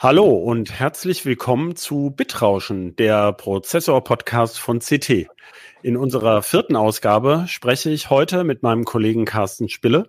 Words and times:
Hallo 0.00 0.28
und 0.28 0.78
herzlich 0.78 1.26
willkommen 1.26 1.74
zu 1.74 2.14
Bitrauschen, 2.16 2.94
der 2.94 3.32
Prozessor-Podcast 3.32 4.60
von 4.60 4.78
CT. 4.78 5.26
In 5.82 5.96
unserer 5.96 6.42
vierten 6.42 6.76
Ausgabe 6.76 7.46
spreche 7.48 7.90
ich 7.90 8.08
heute 8.08 8.44
mit 8.44 8.62
meinem 8.62 8.84
Kollegen 8.84 9.24
Carsten 9.24 9.68
Spille 9.68 10.08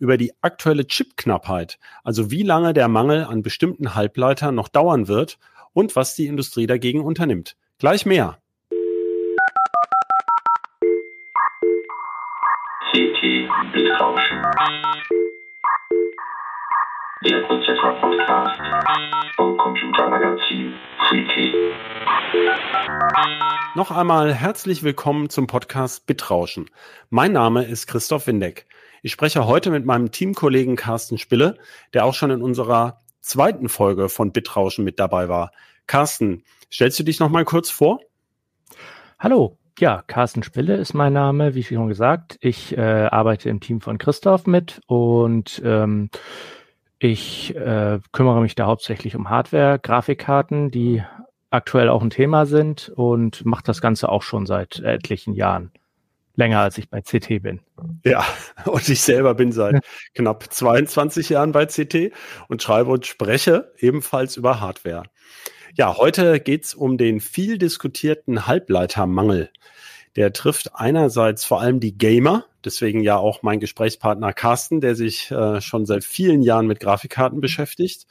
über 0.00 0.16
die 0.16 0.32
aktuelle 0.40 0.88
Chipknappheit, 0.88 1.78
also 2.02 2.32
wie 2.32 2.42
lange 2.42 2.74
der 2.74 2.88
Mangel 2.88 3.26
an 3.26 3.42
bestimmten 3.42 3.94
Halbleitern 3.94 4.56
noch 4.56 4.66
dauern 4.66 5.06
wird 5.06 5.38
und 5.72 5.94
was 5.94 6.16
die 6.16 6.26
Industrie 6.26 6.66
dagegen 6.66 7.02
unternimmt. 7.02 7.54
Gleich 7.78 8.06
mehr. 8.06 8.38
CT 12.90 13.22
Bitrauschen. 13.72 14.42
Der 17.24 17.40
Prozessor-Podcast 17.40 18.60
vom 19.34 19.56
Computermagazin 19.56 20.72
CT. 21.08 21.52
Noch 23.74 23.90
einmal 23.90 24.32
herzlich 24.32 24.84
willkommen 24.84 25.28
zum 25.28 25.48
Podcast 25.48 26.06
Bitrauschen. 26.06 26.70
Mein 27.10 27.32
Name 27.32 27.64
ist 27.64 27.88
Christoph 27.88 28.28
Windeck. 28.28 28.66
Ich 29.02 29.10
spreche 29.10 29.48
heute 29.48 29.72
mit 29.72 29.84
meinem 29.84 30.12
Teamkollegen 30.12 30.76
Carsten 30.76 31.18
Spille, 31.18 31.58
der 31.92 32.04
auch 32.04 32.14
schon 32.14 32.30
in 32.30 32.40
unserer 32.40 33.00
zweiten 33.20 33.68
Folge 33.68 34.08
von 34.08 34.30
Bitrauschen 34.30 34.84
mit 34.84 35.00
dabei 35.00 35.28
war. 35.28 35.50
Carsten, 35.88 36.44
stellst 36.72 37.00
du 37.00 37.02
dich 37.02 37.18
noch 37.18 37.30
mal 37.30 37.44
kurz 37.44 37.68
vor? 37.68 37.98
Hallo, 39.18 39.58
ja, 39.80 40.04
Carsten 40.06 40.44
Spille 40.44 40.76
ist 40.76 40.94
mein 40.94 41.14
Name, 41.14 41.56
wie 41.56 41.64
schon 41.64 41.88
gesagt. 41.88 42.38
Ich 42.40 42.78
äh, 42.78 42.80
arbeite 42.80 43.48
im 43.48 43.58
Team 43.58 43.80
von 43.80 43.98
Christoph 43.98 44.46
mit 44.46 44.80
und 44.86 45.60
ähm, 45.64 46.10
ich 46.98 47.54
äh, 47.54 48.00
kümmere 48.12 48.40
mich 48.40 48.54
da 48.54 48.66
hauptsächlich 48.66 49.14
um 49.16 49.30
Hardware, 49.30 49.78
Grafikkarten, 49.78 50.70
die 50.70 51.02
aktuell 51.50 51.88
auch 51.88 52.02
ein 52.02 52.10
Thema 52.10 52.46
sind 52.46 52.92
und 52.94 53.44
mache 53.44 53.62
das 53.64 53.80
Ganze 53.80 54.08
auch 54.08 54.22
schon 54.22 54.46
seit 54.46 54.80
etlichen 54.80 55.34
Jahren 55.34 55.72
länger 56.38 56.60
als 56.60 56.78
ich 56.78 56.88
bei 56.88 57.02
CT 57.02 57.42
bin. 57.42 57.60
Ja, 58.04 58.24
und 58.64 58.88
ich 58.88 59.00
selber 59.00 59.34
bin 59.34 59.52
seit 59.52 59.84
knapp 60.14 60.52
22 60.52 61.30
Jahren 61.30 61.52
bei 61.52 61.66
CT 61.66 62.12
und 62.48 62.62
schreibe 62.62 62.90
und 62.90 63.06
spreche 63.06 63.72
ebenfalls 63.78 64.36
über 64.36 64.60
Hardware. 64.60 65.04
Ja, 65.74 65.96
heute 65.96 66.40
geht's 66.40 66.74
um 66.74 66.96
den 66.96 67.20
viel 67.20 67.58
diskutierten 67.58 68.46
Halbleitermangel. 68.46 69.50
Der 70.16 70.32
trifft 70.32 70.74
einerseits 70.74 71.44
vor 71.44 71.60
allem 71.60 71.80
die 71.80 71.96
Gamer, 71.96 72.44
deswegen 72.68 73.00
ja 73.02 73.16
auch 73.16 73.42
mein 73.42 73.60
Gesprächspartner 73.60 74.32
Carsten, 74.32 74.80
der 74.80 74.94
sich 74.94 75.30
äh, 75.30 75.60
schon 75.60 75.86
seit 75.86 76.04
vielen 76.04 76.42
Jahren 76.42 76.66
mit 76.66 76.80
Grafikkarten 76.80 77.40
beschäftigt, 77.40 78.06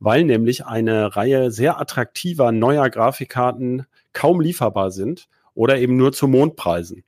weil 0.00 0.24
nämlich 0.24 0.66
eine 0.66 1.14
Reihe 1.14 1.50
sehr 1.52 1.80
attraktiver 1.80 2.50
neuer 2.50 2.90
Grafikkarten 2.90 3.86
kaum 4.12 4.40
lieferbar 4.40 4.90
sind 4.90 5.28
oder 5.54 5.78
eben 5.78 5.96
nur 5.96 6.12
zu 6.12 6.26
Mondpreisen. 6.26 7.04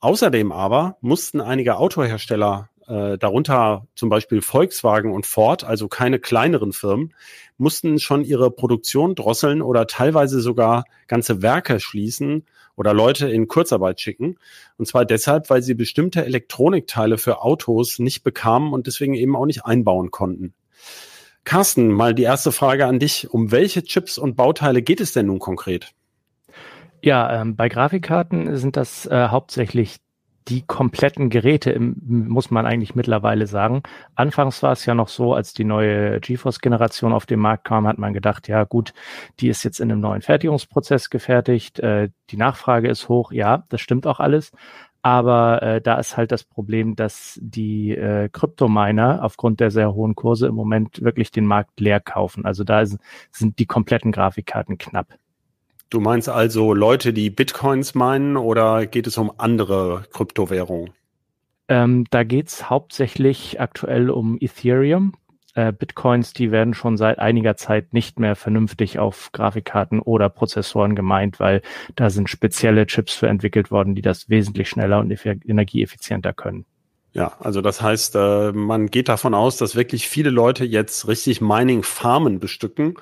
Außerdem 0.00 0.50
aber 0.50 0.96
mussten 1.00 1.40
einige 1.40 1.76
Autohersteller, 1.76 2.70
äh, 2.88 3.18
darunter 3.18 3.86
zum 3.94 4.08
Beispiel 4.08 4.42
Volkswagen 4.42 5.12
und 5.12 5.26
Ford, 5.26 5.64
also 5.64 5.88
keine 5.88 6.18
kleineren 6.18 6.72
Firmen, 6.72 7.14
mussten 7.58 7.98
schon 7.98 8.24
ihre 8.24 8.50
Produktion 8.50 9.14
drosseln 9.14 9.62
oder 9.62 9.86
teilweise 9.86 10.40
sogar 10.40 10.84
ganze 11.06 11.42
Werke 11.42 11.80
schließen 11.80 12.44
oder 12.76 12.94
Leute 12.94 13.28
in 13.28 13.48
Kurzarbeit 13.48 14.00
schicken. 14.00 14.36
Und 14.76 14.86
zwar 14.86 15.04
deshalb, 15.04 15.50
weil 15.50 15.62
sie 15.62 15.74
bestimmte 15.74 16.24
Elektronikteile 16.24 17.18
für 17.18 17.42
Autos 17.42 17.98
nicht 17.98 18.22
bekamen 18.22 18.72
und 18.72 18.86
deswegen 18.86 19.14
eben 19.14 19.34
auch 19.34 19.46
nicht 19.46 19.64
einbauen 19.64 20.10
konnten. 20.10 20.54
Carsten, 21.44 21.92
mal 21.92 22.14
die 22.14 22.24
erste 22.24 22.52
Frage 22.52 22.86
an 22.86 22.98
dich. 22.98 23.30
Um 23.30 23.52
welche 23.52 23.84
Chips 23.84 24.18
und 24.18 24.36
Bauteile 24.36 24.82
geht 24.82 25.00
es 25.00 25.12
denn 25.12 25.26
nun 25.26 25.38
konkret? 25.38 25.92
Ja, 27.02 27.40
ähm, 27.40 27.54
bei 27.54 27.68
Grafikkarten 27.68 28.56
sind 28.56 28.76
das 28.76 29.06
äh, 29.06 29.28
hauptsächlich 29.28 29.98
die 30.48 30.62
kompletten 30.62 31.28
Geräte, 31.30 31.70
im, 31.70 31.96
muss 32.06 32.50
man 32.50 32.66
eigentlich 32.66 32.94
mittlerweile 32.94 33.46
sagen. 33.46 33.82
Anfangs 34.14 34.62
war 34.62 34.72
es 34.72 34.86
ja 34.86 34.94
noch 34.94 35.08
so, 35.08 35.34
als 35.34 35.54
die 35.54 35.64
neue 35.64 36.20
GeForce-Generation 36.20 37.12
auf 37.12 37.26
den 37.26 37.40
Markt 37.40 37.64
kam, 37.64 37.86
hat 37.86 37.98
man 37.98 38.12
gedacht, 38.12 38.48
ja 38.48 38.64
gut, 38.64 38.92
die 39.40 39.48
ist 39.48 39.64
jetzt 39.64 39.80
in 39.80 39.90
einem 39.90 40.00
neuen 40.00 40.22
Fertigungsprozess 40.22 41.10
gefertigt, 41.10 41.80
äh, 41.80 42.10
die 42.30 42.36
Nachfrage 42.36 42.88
ist 42.88 43.08
hoch, 43.08 43.32
ja, 43.32 43.64
das 43.68 43.80
stimmt 43.80 44.06
auch 44.06 44.20
alles. 44.20 44.52
Aber 45.02 45.62
äh, 45.62 45.80
da 45.80 45.98
ist 46.00 46.16
halt 46.16 46.32
das 46.32 46.42
Problem, 46.42 46.96
dass 46.96 47.38
die 47.40 47.92
äh, 47.92 48.28
Kryptominer 48.28 49.22
aufgrund 49.22 49.60
der 49.60 49.70
sehr 49.70 49.94
hohen 49.94 50.16
Kurse 50.16 50.48
im 50.48 50.56
Moment 50.56 51.00
wirklich 51.00 51.30
den 51.30 51.46
Markt 51.46 51.78
leer 51.78 52.00
kaufen. 52.00 52.44
Also 52.44 52.64
da 52.64 52.80
ist, 52.80 52.98
sind 53.30 53.60
die 53.60 53.66
kompletten 53.66 54.10
Grafikkarten 54.10 54.78
knapp. 54.78 55.16
Du 55.88 56.00
meinst 56.00 56.28
also 56.28 56.74
Leute, 56.74 57.12
die 57.12 57.30
Bitcoins 57.30 57.94
meinen 57.94 58.36
oder 58.36 58.86
geht 58.86 59.06
es 59.06 59.18
um 59.18 59.32
andere 59.38 60.04
Kryptowährungen? 60.12 60.90
Ähm, 61.68 62.06
da 62.10 62.24
geht's 62.24 62.68
hauptsächlich 62.68 63.60
aktuell 63.60 64.10
um 64.10 64.36
Ethereum. 64.40 65.14
Äh, 65.54 65.72
Bitcoins, 65.72 66.32
die 66.32 66.50
werden 66.50 66.74
schon 66.74 66.96
seit 66.96 67.18
einiger 67.18 67.56
Zeit 67.56 67.92
nicht 67.92 68.18
mehr 68.18 68.36
vernünftig 68.36 68.98
auf 68.98 69.30
Grafikkarten 69.32 70.00
oder 70.00 70.28
Prozessoren 70.28 70.94
gemeint, 70.94 71.40
weil 71.40 71.62
da 71.94 72.10
sind 72.10 72.28
spezielle 72.28 72.86
Chips 72.86 73.14
für 73.14 73.28
entwickelt 73.28 73.70
worden, 73.70 73.94
die 73.94 74.02
das 74.02 74.28
wesentlich 74.28 74.68
schneller 74.68 74.98
und 74.98 75.10
energieeffizienter 75.10 76.32
können. 76.32 76.66
Ja, 77.12 77.32
also 77.40 77.62
das 77.62 77.80
heißt, 77.80 78.14
äh, 78.16 78.52
man 78.52 78.88
geht 78.88 79.08
davon 79.08 79.32
aus, 79.32 79.56
dass 79.56 79.76
wirklich 79.76 80.08
viele 80.08 80.30
Leute 80.30 80.64
jetzt 80.64 81.08
richtig 81.08 81.40
Mining-Farmen 81.40 82.40
bestücken 82.40 82.96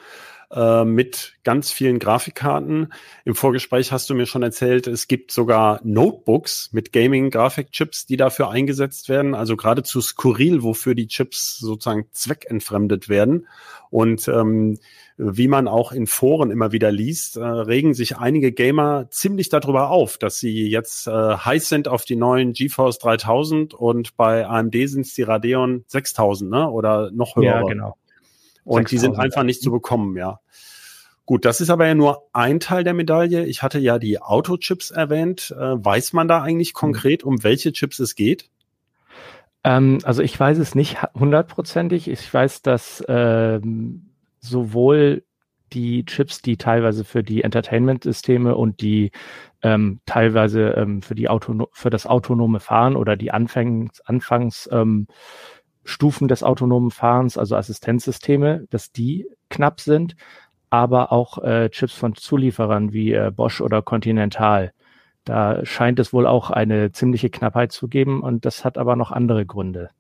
äh, 0.55 0.85
mit 0.85 1.35
ganz 1.43 1.73
vielen 1.73 1.99
Grafikkarten. 1.99 2.93
Im 3.25 3.35
Vorgespräch 3.35 3.93
hast 3.93 4.09
du 4.09 4.15
mir 4.15 4.27
schon 4.27 4.43
erzählt, 4.43 4.87
es 4.87 5.09
gibt 5.09 5.33
sogar 5.33 5.81
Notebooks 5.83 6.71
mit 6.73 6.93
Gaming-Grafikchips, 6.93 8.07
die 8.07 8.17
dafür 8.17 8.51
eingesetzt 8.51 9.09
werden. 9.09 9.35
Also 9.35 9.57
geradezu 9.57 10.01
skurril, 10.01 10.63
wofür 10.63 10.95
die 10.95 11.09
Chips 11.09 11.59
sozusagen 11.59 12.07
zweckentfremdet 12.13 13.09
werden. 13.09 13.49
Und 13.91 14.29
ähm, 14.29 14.79
wie 15.17 15.49
man 15.49 15.69
auch 15.69 15.93
in 15.93 16.07
Foren 16.07 16.51
immer 16.51 16.73
wieder 16.73 16.91
liest, 16.91 17.37
äh, 17.37 17.45
regen 17.45 17.95
sich 17.95 18.17
einige 18.17 18.53
Gamer 18.53 19.09
ziemlich 19.11 19.49
darüber 19.49 19.91
auf, 19.91 20.19
dass 20.19 20.39
sie 20.39 20.69
jetzt 20.69 21.07
äh, 21.07 21.11
heiß 21.11 21.69
sind 21.69 21.89
auf 21.89 22.05
die 22.05 22.17
neuen 22.17 22.53
GeForce 22.53 22.99
3000 22.99 23.75
und 23.75 24.17
bei 24.17 24.47
AMD 24.47 24.75
sind 24.87 25.07
es 25.07 25.15
die 25.15 25.23
Radeon 25.23 25.85
6000 25.87 26.51
ne? 26.51 26.69
oder 26.71 27.11
noch 27.13 27.37
höher. 27.37 27.45
Ja, 27.45 27.63
genau. 27.63 27.97
Und 28.65 28.91
die 28.91 28.99
sind 28.99 29.19
einfach 29.19 29.43
nicht 29.43 29.63
zu 29.63 29.71
bekommen, 29.71 30.17
ja. 30.17 30.41
Gut, 31.27 31.47
das 31.47 31.61
ist 31.63 31.71
aber 31.71 31.87
ja 31.87 31.95
nur 31.95 32.29
ein 32.33 32.61
Teil 32.61 32.85
der 32.85 32.93
Medaille. 32.93 33.47
Ich 33.47 33.63
hatte 33.63 33.79
ja 33.79 33.99
die 33.99 34.21
Autochips 34.21 34.91
erwähnt. 34.91 35.55
Äh, 35.59 35.85
weiß 35.85 36.13
man 36.13 36.29
da 36.29 36.43
eigentlich 36.43 36.75
mhm. 36.75 36.79
konkret, 36.79 37.25
um 37.25 37.43
welche 37.43 37.73
Chips 37.73 37.99
es 37.99 38.15
geht? 38.15 38.51
Ähm, 39.65 39.99
also 40.05 40.23
ich 40.23 40.39
weiß 40.39 40.59
es 40.59 40.75
nicht 40.75 41.03
hundertprozentig. 41.15 42.09
Ich 42.09 42.33
weiß, 42.33 42.61
dass 42.61 43.03
ähm, 43.09 44.11
sowohl 44.41 45.25
die 45.73 46.05
Chips, 46.05 46.43
die 46.43 46.59
teilweise 46.59 47.05
für 47.05 47.23
die 47.23 47.43
Entertainment-Systeme 47.43 48.55
und 48.55 48.81
die 48.83 49.11
ähm, 49.63 50.01
teilweise 50.07 50.71
ähm, 50.77 51.01
für 51.01 51.15
die 51.15 51.29
Auto 51.29 51.69
für 51.73 51.91
das 51.91 52.07
autonome 52.07 52.61
Fahren 52.61 52.97
oder 52.97 53.17
die 53.17 53.33
Anfangs, 53.33 54.01
Anfangs 54.03 54.69
ähm, 54.71 55.09
Stufen 55.85 56.29
des 56.29 56.43
autonomen 56.43 56.91
Fahrens, 56.91 57.39
also 57.39 57.57
Assistenzsysteme, 57.57 58.67
dass 58.71 58.93
die 58.93 59.27
knapp 59.51 59.81
sind, 59.81 60.17
aber 60.71 61.13
auch 61.13 61.39
äh, 61.39 61.71
Chips 61.71 61.95
von 61.95 62.15
Zulieferern 62.15 62.93
wie 62.93 63.13
äh, 63.13 63.31
Bosch 63.31 63.61
oder 63.61 63.83
Continental. 63.83 64.73
Da 65.25 65.65
scheint 65.65 65.99
es 65.99 66.13
wohl 66.13 66.27
auch 66.27 66.51
eine 66.51 66.93
ziemliche 66.93 67.31
Knappheit 67.31 67.73
zu 67.73 67.89
geben 67.89 68.23
und 68.23 68.45
das 68.45 68.65
hat 68.65 68.77
aber 68.77 68.97
noch 68.97 69.11
andere 69.11 69.47
Gründe. 69.47 69.91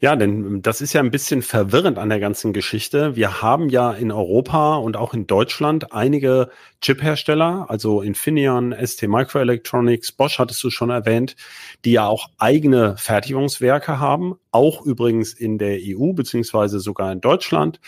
Ja, 0.00 0.16
denn 0.16 0.60
das 0.60 0.80
ist 0.80 0.92
ja 0.92 1.00
ein 1.00 1.12
bisschen 1.12 1.40
verwirrend 1.40 1.98
an 1.98 2.08
der 2.08 2.18
ganzen 2.18 2.52
Geschichte. 2.52 3.14
Wir 3.14 3.42
haben 3.42 3.68
ja 3.68 3.92
in 3.92 4.10
Europa 4.10 4.76
und 4.76 4.96
auch 4.96 5.14
in 5.14 5.26
Deutschland 5.26 5.92
einige 5.92 6.50
Chip-Hersteller, 6.80 7.66
also 7.68 8.02
Infineon, 8.02 8.74
ST 8.84 9.04
Microelectronics, 9.04 10.12
Bosch 10.12 10.38
hattest 10.38 10.62
du 10.64 10.70
schon 10.70 10.90
erwähnt, 10.90 11.36
die 11.84 11.92
ja 11.92 12.06
auch 12.06 12.28
eigene 12.38 12.96
Fertigungswerke 12.98 14.00
haben, 14.00 14.34
auch 14.50 14.84
übrigens 14.84 15.32
in 15.32 15.58
der 15.58 15.78
EU 15.80 16.12
beziehungsweise 16.12 16.80
sogar 16.80 17.12
in 17.12 17.20
Deutschland. 17.20 17.80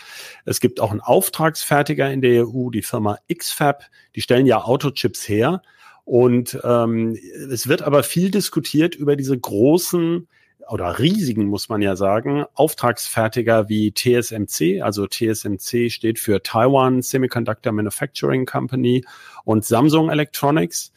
Es 0.45 0.61
gibt 0.61 0.79
auch 0.79 0.91
einen 0.91 1.01
Auftragsfertiger 1.01 2.09
in 2.09 2.21
der 2.21 2.47
EU, 2.47 2.69
die 2.69 2.83
Firma 2.83 3.17
XFAB, 3.31 3.83
die 4.15 4.21
stellen 4.21 4.45
ja 4.45 4.63
Autochips 4.63 5.27
her. 5.27 5.61
Und 6.05 6.57
ähm, 6.63 7.17
es 7.51 7.67
wird 7.67 7.81
aber 7.81 8.01
viel 8.01 8.31
diskutiert 8.31 8.95
über 8.95 9.17
diese 9.17 9.37
großen 9.37 10.29
oder 10.69 10.99
riesigen, 10.99 11.47
muss 11.47 11.69
man 11.69 11.81
ja 11.81 11.95
sagen, 11.95 12.45
Auftragsfertiger 12.53 13.69
wie 13.69 13.93
TSMC. 13.93 14.81
Also 14.81 15.07
TSMC 15.07 15.89
steht 15.89 16.19
für 16.19 16.43
Taiwan 16.43 17.01
Semiconductor 17.01 17.71
Manufacturing 17.71 18.45
Company 18.45 19.03
und 19.43 19.65
Samsung 19.65 20.09
Electronics. 20.09 20.91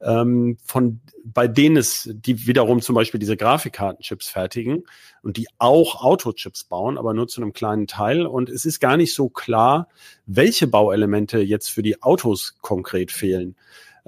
ähm, 0.00 0.58
von 0.62 1.00
bei 1.24 1.48
denen 1.48 1.76
es, 1.76 2.08
die 2.12 2.46
wiederum 2.46 2.80
zum 2.80 2.94
Beispiel 2.94 3.18
diese 3.18 3.36
Grafikkartenchips 3.36 4.28
fertigen 4.28 4.84
und 5.22 5.36
die 5.36 5.48
auch 5.58 6.02
Autochips 6.02 6.64
bauen, 6.64 6.98
aber 6.98 7.14
nur 7.14 7.26
zu 7.26 7.40
einem 7.40 7.52
kleinen 7.52 7.86
Teil. 7.86 8.26
Und 8.26 8.48
es 8.48 8.64
ist 8.64 8.78
gar 8.78 8.96
nicht 8.96 9.12
so 9.12 9.28
klar, 9.28 9.88
welche 10.26 10.66
Bauelemente 10.66 11.40
jetzt 11.40 11.70
für 11.70 11.82
die 11.82 12.02
Autos 12.02 12.56
konkret 12.60 13.10
fehlen. 13.10 13.56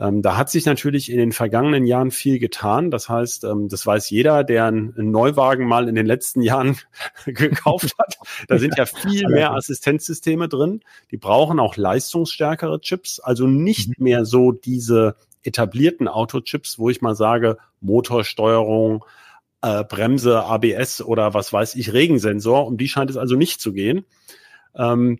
Ähm, 0.01 0.23
da 0.23 0.37
hat 0.37 0.49
sich 0.49 0.65
natürlich 0.65 1.11
in 1.11 1.19
den 1.19 1.33
vergangenen 1.33 1.85
Jahren 1.85 2.13
viel 2.13 2.39
getan. 2.39 2.91
Das 2.91 3.09
heißt, 3.09 3.43
ähm, 3.45 3.69
das 3.69 3.85
weiß 3.85 4.11
jeder, 4.11 4.45
der 4.45 4.67
einen 4.67 5.11
Neuwagen 5.11 5.67
mal 5.67 5.89
in 5.89 5.97
den 5.97 6.07
letzten 6.07 6.41
Jahren 6.41 6.77
gekauft 7.27 7.95
hat. 7.99 8.17
Da 8.47 8.59
sind 8.59 8.77
ja 8.79 8.87
viel 8.87 9.27
mehr 9.29 9.55
Assistenzsysteme 9.55 10.49
drin. 10.49 10.83
Die 11.11 11.17
brauchen 11.17 11.59
auch 11.59 11.77
leistungsstärkere 11.77 12.81
Chips, 12.81 13.19
also 13.19 13.49
nicht 13.49 13.99
mhm. 13.99 14.05
mehr 14.05 14.25
so 14.25 14.53
diese 14.53 15.17
etablierten 15.43 16.07
Autochips, 16.07 16.79
wo 16.79 16.91
ich 16.91 17.01
mal 17.01 17.17
sage, 17.17 17.59
Motorsteuerung, 17.81 19.05
äh, 19.63 19.83
Bremse, 19.83 20.45
ABS 20.45 21.03
oder 21.03 21.35
was 21.35 21.53
weiß 21.53 21.75
ich, 21.75 21.93
Regensensor. 21.93 22.67
Um 22.69 22.77
die 22.77 22.89
scheint 22.89 23.11
es 23.11 23.17
also 23.17 23.35
nicht 23.35 23.61
zu 23.61 23.73
gehen. 23.73 24.05
Ähm, 24.77 25.19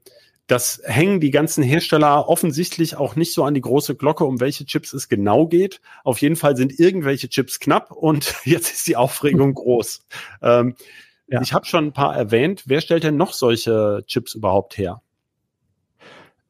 das 0.49 0.81
hängen 0.85 1.21
die 1.21 1.31
ganzen 1.31 1.63
Hersteller 1.63 2.27
offensichtlich 2.27 2.97
auch 2.97 3.17
nicht 3.17 3.35
so 3.35 3.45
an 3.45 3.53
die 3.53 3.61
große 3.61 3.95
Glocke, 3.95 4.25
um 4.25 4.41
welche 4.41 4.65
Chips 4.65 4.95
es 4.95 5.09
genau 5.09 5.47
geht. 5.47 5.83
Auf 6.05 6.21
jeden 6.23 6.37
Fall 6.37 6.57
sind 6.57 6.81
irgendwelche 6.81 7.29
Chips 7.29 7.61
knapp 7.61 7.93
und 7.93 8.35
jetzt 8.45 8.73
ist 8.73 8.89
die 8.89 8.97
Aufregung 8.97 9.55
groß. 9.55 10.07
Ähm, 10.43 10.75
ja. 11.29 11.43
Ich 11.43 11.53
habe 11.53 11.67
schon 11.67 11.89
ein 11.89 11.93
paar 11.93 12.17
erwähnt. 12.17 12.65
Wer 12.67 12.81
stellt 12.81 13.05
denn 13.05 13.19
noch 13.19 13.35
solche 13.35 14.03
Chips 14.07 14.35
überhaupt 14.35 14.79
her? 14.79 15.03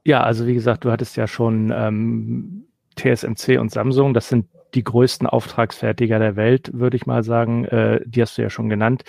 Ja, 0.05 0.23
also 0.23 0.47
wie 0.47 0.55
gesagt, 0.55 0.85
du 0.85 0.93
hattest 0.93 1.17
ja 1.17 1.27
schon 1.27 1.73
ähm, 1.75 2.69
TSMC 2.95 3.59
und 3.59 3.73
Samsung. 3.73 4.15
Das 4.15 4.29
sind 4.29 4.47
die 4.75 4.85
größten 4.85 5.27
Auftragsfertiger 5.27 6.19
der 6.19 6.37
Welt, 6.37 6.71
würde 6.75 6.97
ich 6.97 7.07
mal 7.07 7.23
sagen. 7.23 7.65
Äh, 7.67 8.01
die 8.05 8.23
hast 8.23 8.39
du 8.39 8.43
ja 8.43 8.51
schon 8.51 8.69
genannt. 8.69 9.05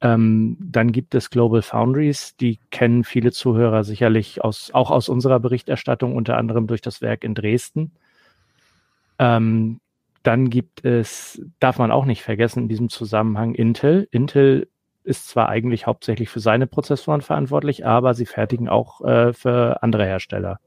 Ähm, 0.00 0.56
dann 0.60 0.92
gibt 0.92 1.14
es 1.14 1.30
Global 1.30 1.62
Foundries, 1.62 2.36
die 2.36 2.58
kennen 2.70 3.04
viele 3.04 3.32
Zuhörer 3.32 3.84
sicherlich 3.84 4.42
aus, 4.42 4.70
auch 4.72 4.90
aus 4.90 5.08
unserer 5.08 5.40
Berichterstattung, 5.40 6.16
unter 6.16 6.36
anderem 6.38 6.66
durch 6.66 6.80
das 6.80 7.02
Werk 7.02 7.24
in 7.24 7.34
Dresden. 7.34 7.92
Ähm, 9.18 9.80
dann 10.22 10.50
gibt 10.50 10.84
es, 10.84 11.42
darf 11.60 11.78
man 11.78 11.90
auch 11.90 12.04
nicht 12.04 12.22
vergessen 12.22 12.64
in 12.64 12.68
diesem 12.68 12.88
Zusammenhang, 12.88 13.54
Intel. 13.54 14.08
Intel 14.10 14.68
ist 15.02 15.28
zwar 15.28 15.48
eigentlich 15.48 15.86
hauptsächlich 15.86 16.28
für 16.28 16.40
seine 16.40 16.66
Prozessoren 16.66 17.22
verantwortlich, 17.22 17.86
aber 17.86 18.14
sie 18.14 18.26
fertigen 18.26 18.68
auch 18.68 19.00
äh, 19.02 19.32
für 19.32 19.82
andere 19.82 20.04
Hersteller. 20.04 20.60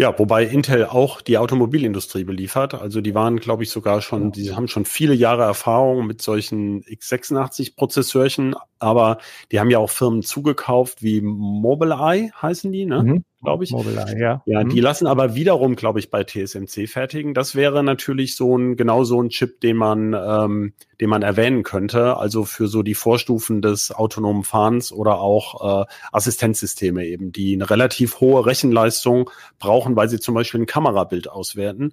Ja, 0.00 0.18
wobei 0.18 0.44
Intel 0.44 0.86
auch 0.86 1.20
die 1.20 1.36
Automobilindustrie 1.36 2.24
beliefert. 2.24 2.72
Also 2.72 3.02
die 3.02 3.14
waren, 3.14 3.38
glaube 3.38 3.64
ich, 3.64 3.68
sogar 3.68 4.00
schon, 4.00 4.32
die 4.32 4.54
haben 4.54 4.66
schon 4.66 4.86
viele 4.86 5.12
Jahre 5.12 5.42
Erfahrung 5.42 6.06
mit 6.06 6.22
solchen 6.22 6.82
x86-Prozessorchen, 6.84 8.54
aber 8.80 9.18
die 9.52 9.60
haben 9.60 9.70
ja 9.70 9.78
auch 9.78 9.90
Firmen 9.90 10.22
zugekauft 10.22 11.02
wie 11.02 11.20
Mobileye 11.20 12.30
heißen 12.40 12.72
die, 12.72 12.86
ne? 12.86 13.02
Mhm 13.02 13.24
glaube 13.42 13.64
ich. 13.64 13.70
Mobileye, 13.70 14.18
ja. 14.18 14.42
Ja, 14.46 14.64
mhm. 14.64 14.68
die 14.70 14.80
lassen 14.80 15.06
aber 15.06 15.34
wiederum, 15.34 15.76
glaube 15.76 15.98
ich, 15.98 16.10
bei 16.10 16.24
TSMC 16.24 16.88
fertigen. 16.88 17.34
Das 17.34 17.54
wäre 17.54 17.82
natürlich 17.82 18.36
so 18.36 18.56
ein, 18.56 18.76
genau 18.76 19.04
so 19.04 19.20
ein 19.22 19.30
Chip, 19.30 19.60
den 19.60 19.76
man, 19.76 20.14
ähm, 20.14 20.72
den 21.00 21.10
man 21.10 21.22
erwähnen 21.22 21.62
könnte. 21.62 22.16
Also 22.16 22.44
für 22.44 22.68
so 22.68 22.82
die 22.82 22.94
Vorstufen 22.94 23.62
des 23.62 23.92
autonomen 23.92 24.44
Fahrens 24.44 24.92
oder 24.92 25.20
auch 25.20 25.82
äh, 25.82 25.86
Assistenzsysteme 26.12 27.06
eben, 27.06 27.32
die 27.32 27.54
eine 27.54 27.68
relativ 27.70 28.20
hohe 28.20 28.44
Rechenleistung 28.44 29.30
brauchen, 29.58 29.96
weil 29.96 30.08
sie 30.08 30.20
zum 30.20 30.34
Beispiel 30.34 30.60
ein 30.60 30.66
Kamerabild 30.66 31.28
auswerten. 31.28 31.92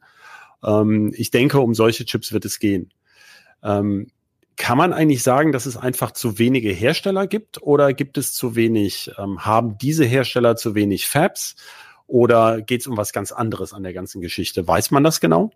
Ähm, 0.64 1.14
ich 1.16 1.32
denke, 1.32 1.60
um 1.60 1.74
solche 1.74 2.06
Chips 2.06 2.34
wird 2.34 2.46
es 2.46 2.60
gehen. 2.60 2.92
Ähm, 3.64 4.08
kann 4.58 4.78
man 4.78 4.92
eigentlich 4.92 5.24
sagen, 5.24 5.52
dass 5.52 5.66
es 5.66 5.78
einfach 5.78 6.12
zu 6.12 6.40
wenige 6.40 6.72
Hersteller 6.72 7.28
gibt 7.28 7.62
oder 7.62 7.94
gibt 7.94 8.18
es 8.18 8.34
zu 8.34 8.56
wenig, 8.56 9.12
ähm, 9.18 9.46
haben 9.46 9.78
diese 9.78 10.04
Hersteller 10.04 10.56
zu 10.56 10.76
wenig 10.76 11.08
Fabs 11.08 11.56
oder 12.08 12.62
geht 12.62 12.82
es 12.82 12.88
um 12.88 12.98
was 12.98 13.14
ganz 13.14 13.32
anderes 13.32 13.74
an 13.74 13.84
der 13.84 13.94
ganzen 13.94 14.20
Geschichte? 14.20 14.68
Weiß 14.68 14.92
man 14.92 15.04
das 15.04 15.22
genau? 15.22 15.52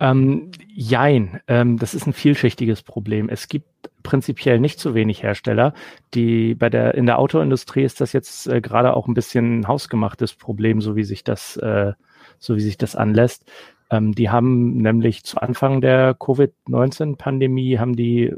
Ähm, 0.00 0.50
jein, 0.74 1.40
ähm, 1.46 1.78
das 1.78 1.94
ist 1.94 2.06
ein 2.06 2.12
vielschichtiges 2.12 2.82
Problem. 2.82 3.28
Es 3.28 3.46
gibt 3.46 3.68
prinzipiell 4.02 4.58
nicht 4.58 4.80
zu 4.80 4.94
wenig 4.94 5.22
Hersteller. 5.22 5.74
Die 6.14 6.54
bei 6.54 6.70
der 6.70 6.94
in 6.94 7.06
der 7.06 7.18
Autoindustrie 7.18 7.84
ist 7.84 8.00
das 8.00 8.12
jetzt 8.12 8.48
äh, 8.48 8.60
gerade 8.60 8.94
auch 8.96 9.06
ein 9.06 9.14
bisschen 9.14 9.60
ein 9.60 9.68
hausgemachtes 9.68 10.34
Problem, 10.34 10.80
so 10.80 10.96
wie 10.96 11.04
sich 11.04 11.22
das 11.22 11.56
äh, 11.58 11.92
so 12.40 12.56
wie 12.56 12.60
sich 12.60 12.78
das 12.78 12.96
anlässt. 12.96 13.44
Ähm, 13.92 14.14
die 14.14 14.30
haben 14.30 14.78
nämlich 14.78 15.22
zu 15.22 15.40
Anfang 15.40 15.80
der 15.80 16.14
Covid-19-Pandemie 16.14 17.78
haben 17.78 17.94
die 17.94 18.34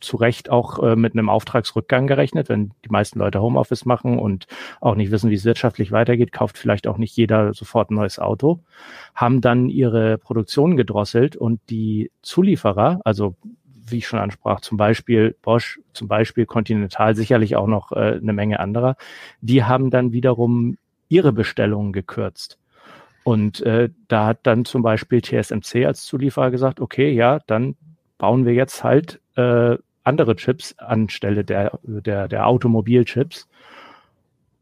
zu 0.00 0.16
Recht 0.16 0.50
auch 0.50 0.82
äh, 0.82 0.96
mit 0.96 1.14
einem 1.14 1.28
Auftragsrückgang 1.28 2.08
gerechnet, 2.08 2.48
wenn 2.48 2.72
die 2.84 2.90
meisten 2.90 3.20
Leute 3.20 3.40
Homeoffice 3.40 3.84
machen 3.84 4.18
und 4.18 4.48
auch 4.80 4.96
nicht 4.96 5.12
wissen, 5.12 5.30
wie 5.30 5.36
es 5.36 5.44
wirtschaftlich 5.44 5.92
weitergeht, 5.92 6.32
kauft 6.32 6.58
vielleicht 6.58 6.88
auch 6.88 6.98
nicht 6.98 7.16
jeder 7.16 7.54
sofort 7.54 7.90
ein 7.90 7.94
neues 7.94 8.18
Auto, 8.18 8.58
haben 9.14 9.40
dann 9.40 9.68
ihre 9.68 10.18
Produktion 10.18 10.76
gedrosselt 10.76 11.36
und 11.36 11.60
die 11.70 12.10
Zulieferer, 12.22 13.00
also 13.04 13.36
wie 13.86 13.98
ich 13.98 14.08
schon 14.08 14.18
ansprach, 14.18 14.60
zum 14.60 14.76
Beispiel 14.76 15.36
Bosch, 15.42 15.78
zum 15.92 16.08
Beispiel 16.08 16.46
Continental, 16.46 17.14
sicherlich 17.14 17.54
auch 17.54 17.68
noch 17.68 17.92
äh, 17.92 18.18
eine 18.20 18.32
Menge 18.32 18.58
anderer, 18.58 18.96
die 19.40 19.62
haben 19.62 19.90
dann 19.90 20.12
wiederum 20.12 20.78
ihre 21.08 21.32
Bestellungen 21.32 21.92
gekürzt. 21.92 22.58
Und 23.24 23.60
äh, 23.62 23.90
da 24.08 24.26
hat 24.26 24.40
dann 24.44 24.64
zum 24.64 24.82
Beispiel 24.82 25.22
TSMC 25.22 25.86
als 25.86 26.04
Zulieferer 26.04 26.50
gesagt, 26.50 26.80
okay, 26.80 27.12
ja, 27.12 27.38
dann 27.46 27.76
bauen 28.18 28.44
wir 28.44 28.54
jetzt 28.54 28.82
halt 28.82 29.20
äh, 29.36 29.76
andere 30.04 30.36
Chips 30.36 30.76
anstelle 30.78 31.44
der, 31.44 31.78
der, 31.82 32.28
der 32.28 32.46
Automobilchips. 32.46 33.48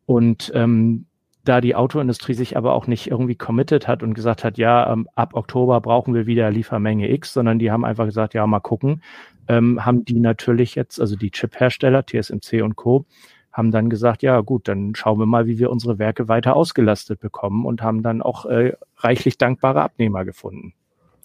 Und 0.06 0.52
ähm, 0.54 1.06
da 1.44 1.60
die 1.60 1.74
Autoindustrie 1.74 2.34
sich 2.34 2.56
aber 2.56 2.74
auch 2.74 2.86
nicht 2.86 3.10
irgendwie 3.10 3.34
committed 3.34 3.88
hat 3.88 4.02
und 4.02 4.14
gesagt 4.14 4.44
hat, 4.44 4.58
ja, 4.58 4.92
ähm, 4.92 5.08
ab 5.14 5.34
Oktober 5.34 5.80
brauchen 5.80 6.14
wir 6.14 6.26
wieder 6.26 6.50
Liefermenge 6.50 7.10
X, 7.10 7.32
sondern 7.32 7.58
die 7.58 7.70
haben 7.70 7.84
einfach 7.84 8.04
gesagt, 8.04 8.34
ja, 8.34 8.46
mal 8.46 8.60
gucken, 8.60 9.02
ähm, 9.48 9.84
haben 9.84 10.04
die 10.04 10.20
natürlich 10.20 10.74
jetzt, 10.74 11.00
also 11.00 11.16
die 11.16 11.30
Chip-Hersteller, 11.30 12.04
TSMC 12.04 12.62
und 12.62 12.76
Co., 12.76 13.06
haben 13.52 13.70
dann 13.70 13.90
gesagt, 13.90 14.22
ja 14.22 14.40
gut, 14.40 14.68
dann 14.68 14.94
schauen 14.94 15.18
wir 15.18 15.26
mal, 15.26 15.46
wie 15.46 15.58
wir 15.58 15.70
unsere 15.70 15.98
Werke 15.98 16.28
weiter 16.28 16.56
ausgelastet 16.56 17.20
bekommen 17.20 17.66
und 17.66 17.82
haben 17.82 18.02
dann 18.02 18.22
auch 18.22 18.46
äh, 18.46 18.74
reichlich 18.98 19.38
dankbare 19.38 19.82
Abnehmer 19.82 20.24
gefunden 20.24 20.74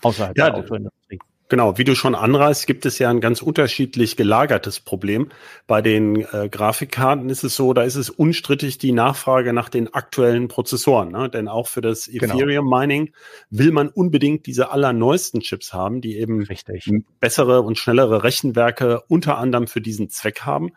außerhalb 0.06 0.38
ja, 0.38 0.50
der 0.50 0.60
Autoindustrie. 0.60 1.20
Genau, 1.48 1.78
wie 1.78 1.84
du 1.84 1.94
schon 1.94 2.16
anreißt, 2.16 2.66
gibt 2.66 2.88
es 2.88 2.98
ja 2.98 3.12
ein 3.12 3.22
ganz 3.22 3.44
unterschiedlich 3.44 4.18
gelagertes 4.18 4.80
Problem. 4.80 5.30
Bei 5.68 5.84
den 5.84 6.22
äh, 6.34 6.50
Grafikkarten 6.50 7.30
ist 7.30 7.44
es 7.44 7.56
so, 7.56 7.74
da 7.74 7.84
ist 7.84 7.98
es 7.98 8.10
unstrittig 8.10 8.80
die 8.80 8.92
Nachfrage 8.92 9.54
nach 9.54 9.70
den 9.70 9.94
aktuellen 9.94 10.48
Prozessoren. 10.48 11.12
Ne? 11.12 11.30
Denn 11.30 11.48
auch 11.48 11.68
für 11.68 11.82
das 11.82 12.08
genau. 12.08 12.34
Ethereum 12.34 12.68
Mining 12.68 13.14
will 13.52 13.72
man 13.72 13.90
unbedingt 13.90 14.48
diese 14.48 14.72
allerneuesten 14.72 15.42
Chips 15.42 15.72
haben, 15.72 16.02
die 16.02 16.18
eben 16.18 16.44
Richtig. 16.44 16.92
bessere 17.20 17.62
und 17.62 17.78
schnellere 17.78 18.24
Rechenwerke 18.24 19.04
unter 19.08 19.38
anderem 19.38 19.68
für 19.68 19.82
diesen 19.82 20.10
Zweck 20.10 20.42
haben 20.42 20.72